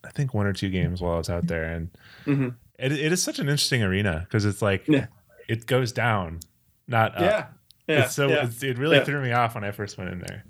[0.04, 1.90] I think one or two games while I was out there, and
[2.26, 2.56] Mhm.
[2.80, 5.06] it, it is such an interesting arena because it's like Yeah.
[5.48, 6.40] it goes down,
[6.88, 7.22] not up.
[7.22, 7.48] Yeah.
[7.88, 8.06] Yeah.
[8.06, 8.50] It's so yeah.
[8.64, 10.46] it really threw me off when I first went in there.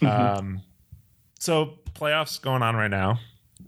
[0.00, 0.38] Mhm.
[0.38, 0.62] Um,
[1.40, 3.18] so playoffs going on right now.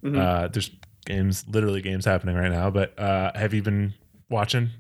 [0.03, 0.19] Mhm.
[0.19, 0.71] Uh, there's
[1.05, 2.71] games, literally games happening right now.
[2.71, 3.95] But uh, have you been
[4.29, 4.71] watching?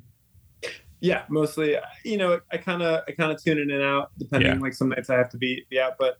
[1.00, 4.54] yeah, mostly, you know, I kind of, I kind of tune in and out depending.
[4.54, 4.58] Yeah.
[4.58, 6.18] Like some nights I have to be, be out, but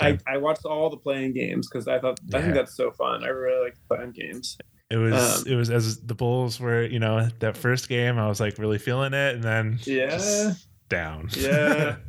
[0.00, 0.18] I, Same.
[0.26, 3.22] I watched all the play-in games because I thought I think that's so fun.
[3.22, 4.56] I really like play-in games.
[4.90, 8.26] It was Um, it was as the Bulls were, you know, that first game I
[8.28, 10.52] was like really feeling it and then Yeah.
[10.88, 11.28] down.
[11.36, 11.96] Yeah.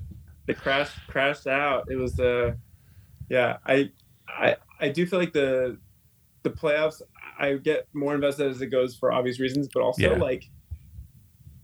[0.48, 1.86] They crashed crashed out.
[1.90, 2.54] It was uh
[3.30, 3.90] yeah, I
[4.28, 5.78] I I do feel like the
[6.44, 7.02] the playoffs
[7.40, 10.18] I get more invested as it goes for obvious reasons, but also Yeah.
[10.18, 10.46] like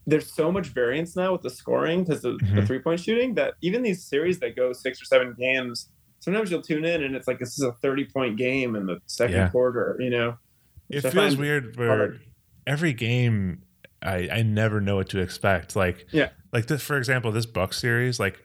[0.08, 2.68] there's so much variance now with the scoring because of the Mhm.
[2.68, 6.62] three point shooting that even these series that go six or seven games, sometimes you'll
[6.64, 9.50] tune in and it's like this is a 30 point game in the second Yeah.
[9.50, 10.38] quarter, you know?
[10.90, 12.20] it Which feels weird where hard.
[12.68, 13.62] every game
[14.02, 15.76] I I never know what to expect.
[15.76, 16.30] Like Yeah.
[16.52, 18.40] like this for example, this Buck series, like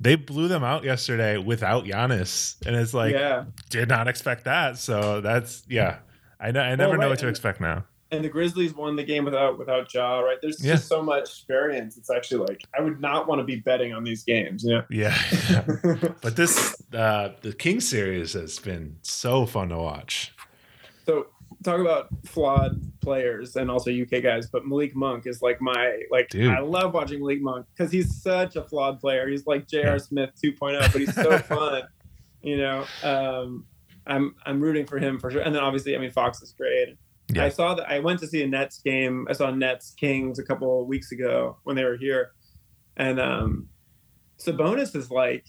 [0.00, 3.44] they blew them out yesterday without Giannis, and it's like yeah.
[3.68, 4.78] did not expect that.
[4.78, 5.98] So that's yeah.
[6.40, 7.84] I know I never know right, what to and- expect now.
[8.12, 10.38] and the Grizzlies won the game without without Ja, right?
[10.42, 10.72] There's Yeah.
[10.72, 11.96] just so much variance.
[11.98, 14.84] It's actually like I would not want to be betting on these games, you know.
[14.90, 15.16] Yeah.
[16.22, 20.32] but this uh the King series has been so fun to watch.
[21.06, 21.26] so
[21.62, 26.28] talk about flawed players and also UK guys, but Malik Monk is like my like
[26.28, 26.50] Dude.
[26.50, 29.28] I love watching Malik Monk because he's such a flawed player.
[29.28, 29.98] He's like J.R.
[29.98, 31.82] Smith 2.0, but he's so fun.
[32.42, 33.66] You know, um,
[34.06, 35.42] I'm I'm rooting for him for sure.
[35.42, 36.96] And then obviously, I mean, Fox is great.
[37.32, 37.44] Yeah.
[37.44, 37.88] I saw that.
[37.88, 39.26] I went to see a Nets game.
[39.30, 42.32] I saw Nets Kings a couple of weeks ago when they were here,
[42.96, 43.68] and um,
[44.38, 45.44] Sabonis is like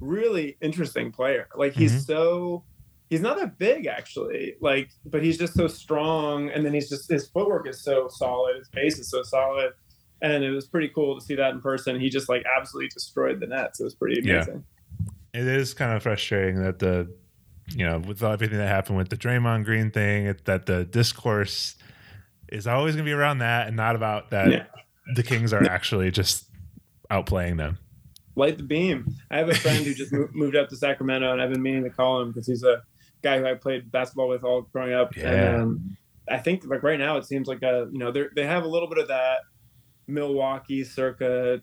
[0.00, 1.46] really interesting player.
[1.54, 2.06] Like he's Mhm.
[2.06, 2.64] so
[3.10, 4.54] he's not that big actually.
[4.60, 8.56] Like, but he's just so strong, and then he's just his footwork is so solid.
[8.56, 9.72] His base is so solid.
[10.22, 11.98] And it was pretty cool to see that in person.
[12.00, 13.80] He just like absolutely destroyed the Nets.
[13.80, 14.36] It was pretty Yeah.
[14.36, 14.64] amazing.
[15.32, 17.12] It is kind of frustrating that the
[17.76, 21.76] you know, with everything that happened with the Draymond Green thing, it, that the discourse
[22.48, 24.64] is always going to be around that and not about that Yeah.
[25.14, 26.46] the Kings are actually just
[27.12, 27.78] outplaying them.
[28.36, 29.06] light the beam.
[29.30, 31.90] I have a friend who just moved up to Sacramento, and I've been meaning to
[31.90, 32.82] call him because he's a
[33.22, 35.16] guy who I played basketball with all growing up.
[35.16, 35.30] Yeah.
[35.30, 35.96] And um,
[36.30, 38.68] I think like right now it seems like a you know they they have a
[38.68, 39.38] little bit of that
[40.06, 41.60] Milwaukee circa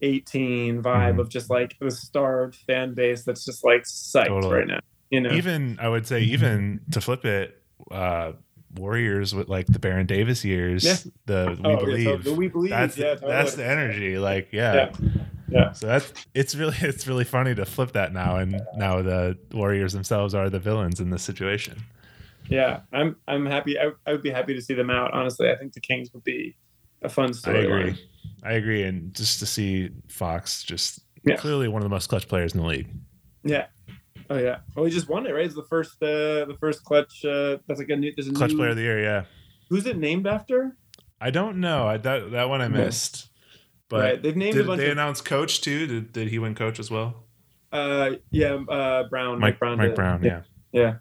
[0.00, 1.18] 2018 vibe Mhm.
[1.20, 4.54] of just like the starved fan base that's just like psyched Totally.
[4.54, 4.80] right now.
[5.10, 7.60] You know, Even I would say, even to flip it,
[7.90, 8.32] uh,
[8.76, 10.94] Warriors with like the Baron Davis years, Yeah.
[11.26, 12.04] the we Oh, yeah, believe.
[12.24, 12.70] so the we believe.
[12.70, 14.18] that's yeah, the, that's the energy.
[14.18, 14.92] Like yeah.
[15.50, 15.58] Yeah.
[15.58, 15.72] Yeah.
[15.72, 19.92] So that's it's really it's really funny to flip that now, and now the Warriors
[19.92, 21.82] themselves are the villains in this situation.
[22.48, 23.78] Yeah, I'm I'm happy.
[23.78, 25.12] I, I would be happy to see them out.
[25.12, 26.56] Honestly, I think the Kings would be
[27.02, 27.58] a fun story.
[27.58, 27.80] I story.
[27.90, 28.04] agree.
[28.42, 31.36] I agree, and just to see Fox just Yeah.
[31.36, 32.88] clearly one of the most clutch players in the league.
[33.44, 33.66] Yeah.
[34.30, 34.58] Oh yeah.
[34.74, 35.44] Well, he just won it, right?
[35.44, 37.24] It's the first, uh, the first clutch.
[37.24, 38.12] Uh, that's like a new.
[38.16, 39.24] There's a Clutch new, player of the year, yeah.
[39.68, 40.76] Who's it named after?
[41.20, 41.86] I don't know.
[41.86, 42.78] I, that that one I No.
[42.78, 43.29] missed.
[43.90, 44.22] But right.
[44.22, 44.92] They've named a did bunch they of.
[44.92, 45.86] announce coach too?
[45.86, 47.24] Did, did he win coach as well?
[47.72, 48.54] Uh, yeah.
[48.54, 49.38] Uh, Brown.
[49.40, 49.76] Mike Brown.
[49.78, 49.94] Mike did.
[49.96, 50.42] Brown, yeah.
[50.72, 50.94] Yeah.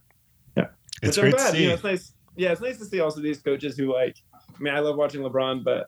[0.57, 0.65] Yeah.
[1.01, 1.51] It's great to glad.
[1.53, 1.61] see.
[1.61, 2.13] You know, it's nice.
[2.35, 4.17] Yeah, it's nice to see also these coaches who like.
[4.35, 5.85] I mean, I love watching LeBron, but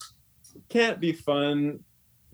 [0.56, 1.80] it can't be fun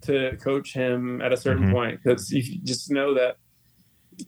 [0.04, 1.72] to coach him at a certain Mhm.
[1.72, 3.38] point because you just know that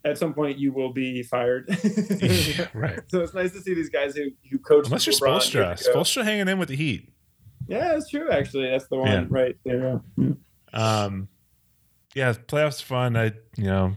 [0.06, 1.68] at some point you will be fired.
[2.22, 3.00] Yeah, right.
[3.10, 4.86] So it's nice to see these guys who who coach.
[4.88, 5.78] Unless you're Spoelstra.
[5.82, 7.12] Spoelstra hanging in with the Heat.
[7.70, 8.30] Yeah, it's true.
[8.32, 9.08] Actually, that's the one.
[9.10, 9.26] Yeah.
[9.30, 10.02] Right there.
[10.18, 10.32] Yeah.
[10.74, 11.28] Um,
[12.16, 13.16] yeah, playoffs fun.
[13.16, 13.26] I
[13.58, 13.96] you know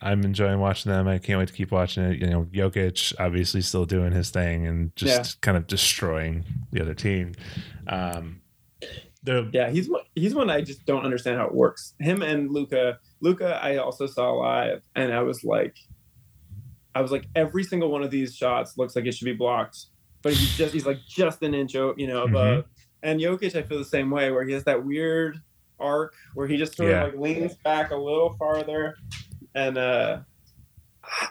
[0.00, 1.06] I'm enjoying watching them.
[1.06, 2.18] I can't wait to keep watching it.
[2.20, 5.38] You know, Jokic obviously still doing his thing and just Yeah.
[5.42, 7.32] kind of destroying the other team.
[7.86, 8.40] Um,
[9.52, 10.02] Yeah, he's one.
[10.14, 11.94] He's one I just don't understand how it works.
[12.00, 12.98] Him and Luka.
[13.20, 15.76] Luka, I also saw live, and I was like,
[16.94, 19.86] I was like, every single one of these shots looks like it should be blocked,
[20.22, 22.64] but he's just he's like just an inch, you know, above.
[23.02, 25.40] And Jokic, I feel the same way, where he has that weird
[25.78, 27.06] arc where he just sort Yeah.
[27.06, 28.96] of like leans back a little farther,
[29.54, 30.18] and uh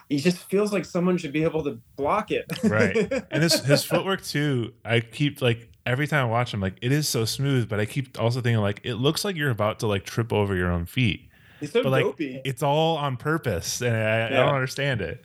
[0.08, 2.44] he just feels like someone should be able to block it.
[2.64, 2.96] Right.
[3.30, 4.72] and his his footwork too.
[4.84, 7.86] I keep like every time I watch him, like it is so smooth, but I
[7.86, 10.84] keep also thinking like it looks like you're about to like trip over your own
[10.86, 11.28] feet.
[11.60, 12.42] he's so But like dopey.
[12.44, 15.24] it's all on purpose, and I, I don't understand it.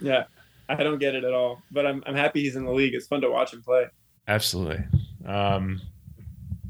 [0.00, 0.24] Yeah,
[0.68, 1.60] I don't get it at all.
[1.72, 2.94] But I'm I'm happy he's in the league.
[2.94, 3.86] It's fun to watch him play.
[4.28, 4.84] Absolutely.
[5.24, 5.80] Um,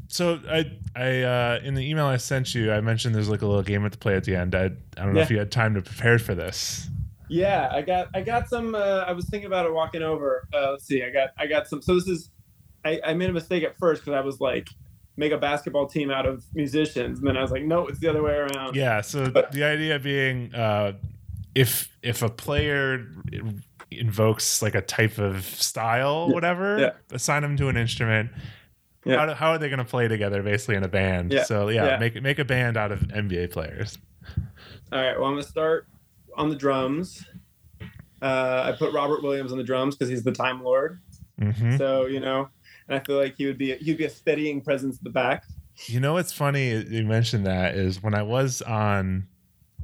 [0.09, 3.47] so I I uh, in the email I sent you, I mentioned there's like a
[3.47, 4.55] little game at the play at the end.
[4.55, 4.65] I
[4.97, 6.89] I don't know if you had time to prepare for this.
[7.29, 8.75] Yeah, I got I got some.
[8.75, 10.49] Uh, I was thinking about it walking over.
[10.53, 11.05] Uh, let's see.
[11.05, 11.81] I got I got some.
[11.81, 12.31] So this is.
[12.85, 14.69] I, I made a mistake at first because I was like,
[15.17, 18.09] make a basketball team out of musicians, and then I was like, no, it's the
[18.09, 18.75] other way around.
[18.75, 19.03] Yeah.
[19.03, 20.95] So But- the idea being, uh,
[21.55, 23.07] if if a player
[23.91, 26.35] invokes like a type of style, Yeah.
[26.35, 26.91] whatever, Yeah.
[27.13, 28.31] assign them to an instrument.
[29.05, 29.17] Yeah.
[29.19, 31.33] How, do- how are they going to play together, basically in a band?
[31.33, 31.45] Yeah.
[31.45, 31.99] So yeah, Yeah.
[31.99, 33.99] make make a band out of NBA players.
[34.93, 35.19] All right.
[35.19, 35.87] Well, I'm gonna start.
[36.37, 37.25] on the drums.
[38.23, 41.01] Uh, I put Robert Williams on the drums because he's the Time Lord.
[41.41, 42.49] hmm So you know,
[42.89, 45.45] and I feel like he would be he'd be a steadying presence at the back.
[45.87, 46.71] You know what's funny?
[46.87, 49.27] You mentioned that is when I was on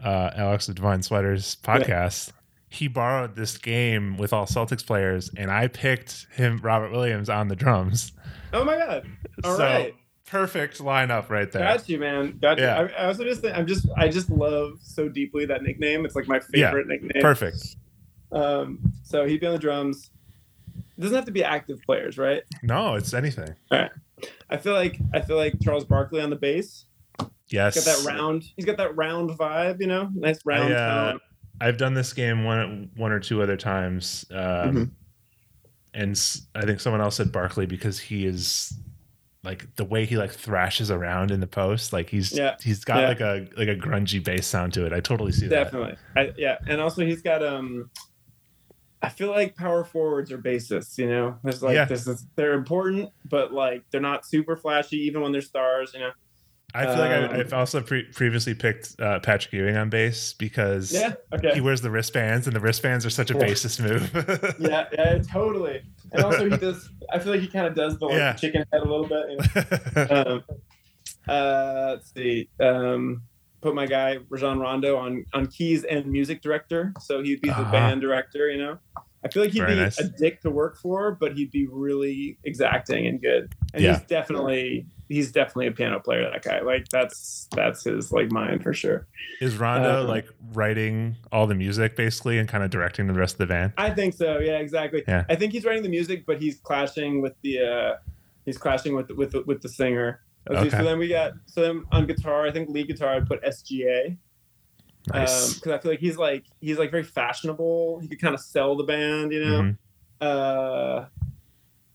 [0.04, 2.32] uh, Alex of Divine Sweaters podcast.
[2.68, 7.48] He borrowed this game with all Celtics players, and I picked him, Robert Williams, on
[7.48, 8.12] the drums.
[8.52, 9.06] Oh my god!
[9.44, 9.94] All so right.
[10.26, 11.62] perfect lineup right there.
[11.62, 12.38] Got you, man.
[12.40, 12.64] Got you.
[12.64, 12.88] Yeah.
[12.98, 16.04] I, I also just I'm just I just love so deeply that nickname.
[16.04, 16.66] It's like my Yeah.
[16.68, 17.22] favorite nickname.
[17.22, 17.76] Perfect.
[18.32, 20.10] Um, so he'd be on the drums.
[20.98, 22.42] It doesn't have to be active players, right?
[22.62, 23.54] No, it's anything.
[23.70, 23.90] All right.
[24.50, 26.86] I feel like I feel like Charles Barkley on the bass.
[27.48, 27.74] Yes.
[27.74, 28.44] He's got that round.
[28.56, 31.20] He's got that round vibe, you know, nice round I, uh, tone.
[31.60, 34.90] I've done this game one one or two other times, um, Mhm.
[35.94, 38.72] and I think someone else said Barkley because he is
[39.42, 41.92] like the way he like thrashes around in the post.
[41.92, 42.56] Like he's Yeah.
[42.60, 43.08] he's got Yeah.
[43.08, 44.92] like a like a grungy bass sound to it.
[44.92, 45.70] I totally see that.
[45.72, 45.96] Definitely.
[46.36, 47.90] Yeah, and also he's got um.
[49.02, 50.98] I feel like power forwards are bassists.
[50.98, 51.84] You know, there's like Yeah.
[51.84, 55.92] this is they're important, but like they're not super flashy even when they're stars.
[55.94, 56.12] You know.
[56.76, 60.32] I feel like Um, I, I've also pre- previously picked uh, Patrick Ewing on bass
[60.34, 61.14] because Yeah.
[61.32, 61.54] Okay.
[61.54, 63.40] he wears the wristbands, and the wristbands are such a Yeah.
[63.40, 64.56] bassist move.
[64.60, 65.82] yeah, yeah, totally.
[66.12, 66.88] And also he does.
[67.12, 68.32] I feel like he kind of does the like, Yeah.
[68.34, 69.24] chicken head a little bit.
[69.30, 70.24] You know?
[70.26, 70.44] um,
[71.28, 72.48] uh, let's see.
[72.60, 73.22] Um,
[73.60, 77.54] put my guy Rajon Rondo on on keys and music director, so he'd be the
[77.56, 77.72] Uh-huh.
[77.72, 78.50] band director.
[78.50, 78.78] You know,
[79.26, 79.98] I feel like he'd Very be nice.
[79.98, 83.54] a dick to work for, but he'd be really exacting and good.
[83.74, 83.98] And Yeah.
[83.98, 86.28] he's definitely he's definitely a piano player.
[86.30, 89.06] That guy, like that's that's his like mind for sure.
[89.40, 93.34] Is Rondo Uh, like writing all the music basically and kind of directing the rest
[93.34, 93.72] of the band?
[93.76, 94.38] I think so.
[94.38, 95.02] Yeah, exactly.
[95.06, 95.24] Yeah.
[95.28, 97.96] I think he's writing the music, but he's clashing with the uh,
[98.44, 100.20] he's clashing with with with the singer.
[100.50, 100.70] Okay.
[100.70, 102.46] So then we got so then on guitar.
[102.46, 103.14] I think lead guitar.
[103.14, 104.16] I'd put SGA
[105.12, 105.54] Nice.
[105.54, 108.00] because I feel like he's like he's like very fashionable.
[108.00, 109.62] He could kind of sell the band, you know.
[109.62, 109.76] Mhm.
[110.20, 111.06] Uh,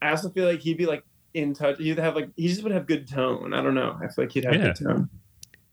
[0.01, 1.03] I also feel like he'd be like
[1.33, 1.77] in touch.
[1.77, 3.53] He'd have like he just would have good tone.
[3.53, 3.97] I don't know.
[4.01, 4.61] I feel like he'd have Yeah.
[4.73, 5.09] good tone.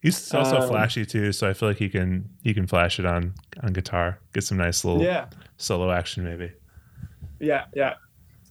[0.01, 3.07] He's also Um, flashy too, so I feel like he can he can flash it
[3.07, 5.27] on on guitar, get some nice little Yeah,
[5.57, 6.53] solo action maybe.
[7.41, 7.95] yeah, yeah.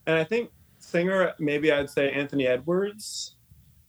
[0.05, 3.35] And I think singer maybe I'd say Anthony Edwards.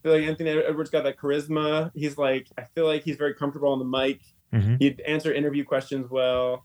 [0.01, 1.91] I feel like Anthony Edwards got that charisma.
[1.95, 4.21] He's like I feel like he's very comfortable on the mic.
[4.53, 6.65] Hmm He'd answer interview questions well.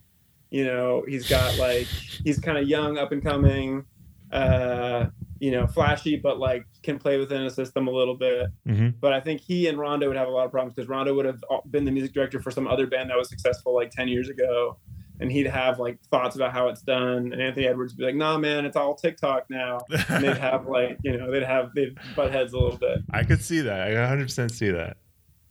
[0.49, 3.85] You know, he's got like he's kind of young, up and coming.
[4.31, 5.07] Uh,
[5.39, 8.47] you know, flashy, but like can play within a system a little bit.
[8.65, 11.13] hmm But I think he and Rondo would have a lot of problems because Rondo
[11.13, 14.07] would have been the music director for some other band that was successful like 10
[14.07, 14.77] years ago.
[15.19, 17.31] And he'd have like thoughts about how it's done.
[17.31, 19.79] And Anthony Edwards would be like, nah, man, it's all TikTok now.
[20.09, 22.99] And they'd have like, you know, they'd have, they'd butt heads a little bit.
[23.11, 23.91] I could see that.
[23.91, 24.97] I 100 percent see that.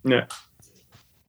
[0.04, 0.26] Yeah.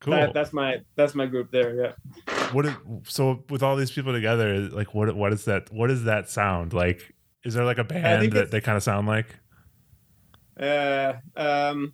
[0.04, 0.14] Cool.
[0.14, 1.74] That, that's my, that's my group there.
[1.76, 2.44] Yeah.
[2.52, 2.74] what is,
[3.08, 5.72] so with all these people together, like what what is that?
[5.74, 7.14] What does that sound like?
[7.46, 9.28] Is there like a band that they kind of sound like?
[10.60, 11.94] Uh, um,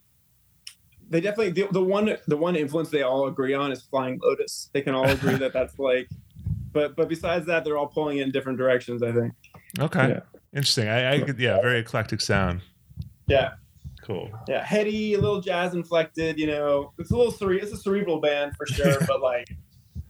[1.09, 4.69] they definitely, the, the one, the one influence they all agree on is Flying Lotus.
[4.73, 6.09] They can all agree that that's like,
[6.71, 9.33] but, but besides that, they're all pulling in different directions, I think.
[9.79, 10.19] Okay, Yeah.
[10.53, 10.87] interesting.
[10.87, 12.61] I, I could yeah, very eclectic sound.
[13.27, 13.53] Yeah.
[14.09, 14.31] Cool.
[14.47, 16.39] yeah, heady, a little jazz inflected.
[16.39, 19.47] You know, it's a little cere- It's a cerebral band for sure, but like,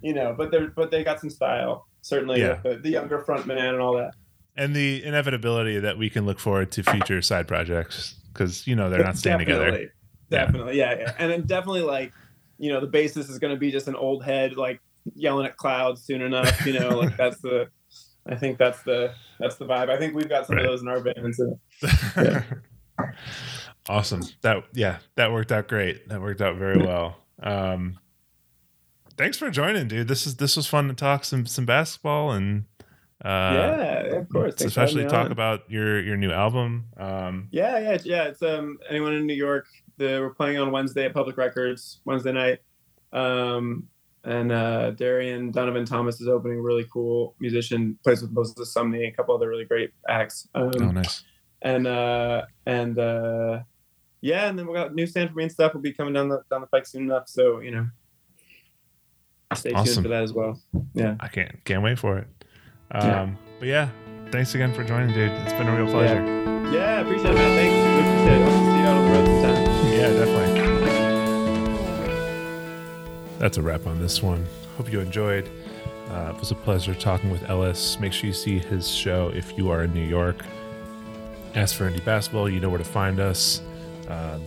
[0.02, 1.86] you know, but they're but they got some style.
[2.02, 2.60] Certainly, Yeah.
[2.64, 4.14] the, the younger front man and all that.
[4.56, 8.90] And the inevitability that we can look forward to future side projects because you know
[8.90, 9.66] they're not staying together.
[9.66, 9.90] Definitely.
[10.30, 12.14] Definitely, yeah, yeah, and then definitely like,
[12.58, 14.80] you know, the bassist is going to be just an old head like
[15.16, 16.66] yelling at clouds soon enough.
[16.66, 17.68] You know, like that's the.
[18.28, 19.90] I think that's the that's the vibe.
[19.90, 20.66] I think we've got some Right.
[20.66, 21.36] of those in our band.
[21.36, 21.60] So.
[23.90, 24.22] awesome.
[24.42, 26.08] That yeah, that worked out great.
[26.08, 27.18] That worked out very well.
[27.42, 28.00] Um,
[29.18, 30.08] thanks for joining, dude.
[30.08, 32.66] This is this was fun to talk some some basketball and
[33.24, 34.56] uh, yeah, of course.
[34.56, 35.32] Thanks especially talk on.
[35.32, 36.86] about your your new album.
[36.96, 38.24] Um, Yeah, yeah, yeah.
[38.26, 39.66] It's um anyone in New York.
[39.98, 42.60] The, we're playing on Wednesday at Public Records Wednesday night.
[43.12, 43.90] Um,
[44.24, 46.62] and uh, Darian Donovan Thomas is opening.
[46.62, 47.98] Really cool musician.
[48.04, 50.48] Plays with Moses Sumney, a couple other really great acts.
[50.56, 51.24] Um, oh, nice.
[51.62, 53.60] And uh, and uh,
[54.22, 56.42] yeah, and then we got new San Fermin and stuff will be coming down the
[56.50, 57.28] down the pike soon enough.
[57.30, 57.88] So you know,
[59.56, 59.94] stay Awesome.
[59.96, 60.60] tuned for that as well.
[60.94, 61.16] Yeah.
[61.20, 62.28] I can't can't wait for it.
[62.92, 63.30] Um, Yeah.
[63.60, 63.90] But yeah,
[64.32, 65.32] thanks again for joining, dude.
[65.32, 66.24] It's been a real pleasure.
[66.72, 67.56] Yeah, appreciate it, man.
[67.58, 67.76] Thanks.
[67.76, 68.46] We appreciate it.
[68.46, 69.66] I'll see you out on the road sometime.
[69.92, 70.60] Yeah, definitely.
[73.40, 74.46] That's a wrap on this one.
[74.78, 75.50] Hope you enjoyed.
[76.10, 78.00] Uh, it was a pleasure talking with Ellis.
[78.00, 80.44] Make sure you see his show if you are in New York.
[81.56, 83.62] As for Indie Basketball, you know where to find us.
[84.10, 84.44] Um,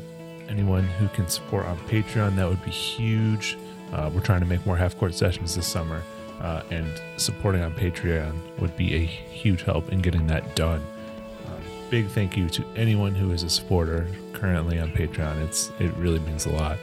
[0.48, 3.56] anyone who can support on Patreon, that would be huge.
[3.92, 6.02] Uh, we're trying to make more half court sessions this summer.
[6.42, 10.84] uh, and supporting on Patreon would be a huge help in getting that done.
[11.46, 15.40] Um, big thank you to anyone who is a supporter currently on Patreon.
[15.44, 16.78] It's it really means a lot.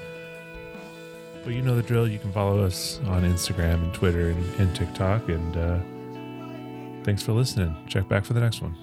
[1.44, 2.08] But you know the drill.
[2.08, 5.28] You can follow us on Instagram and Twitter and, and TikTok.
[5.30, 7.76] And uh, thanks for listening.
[7.88, 8.76] Check back for the next one.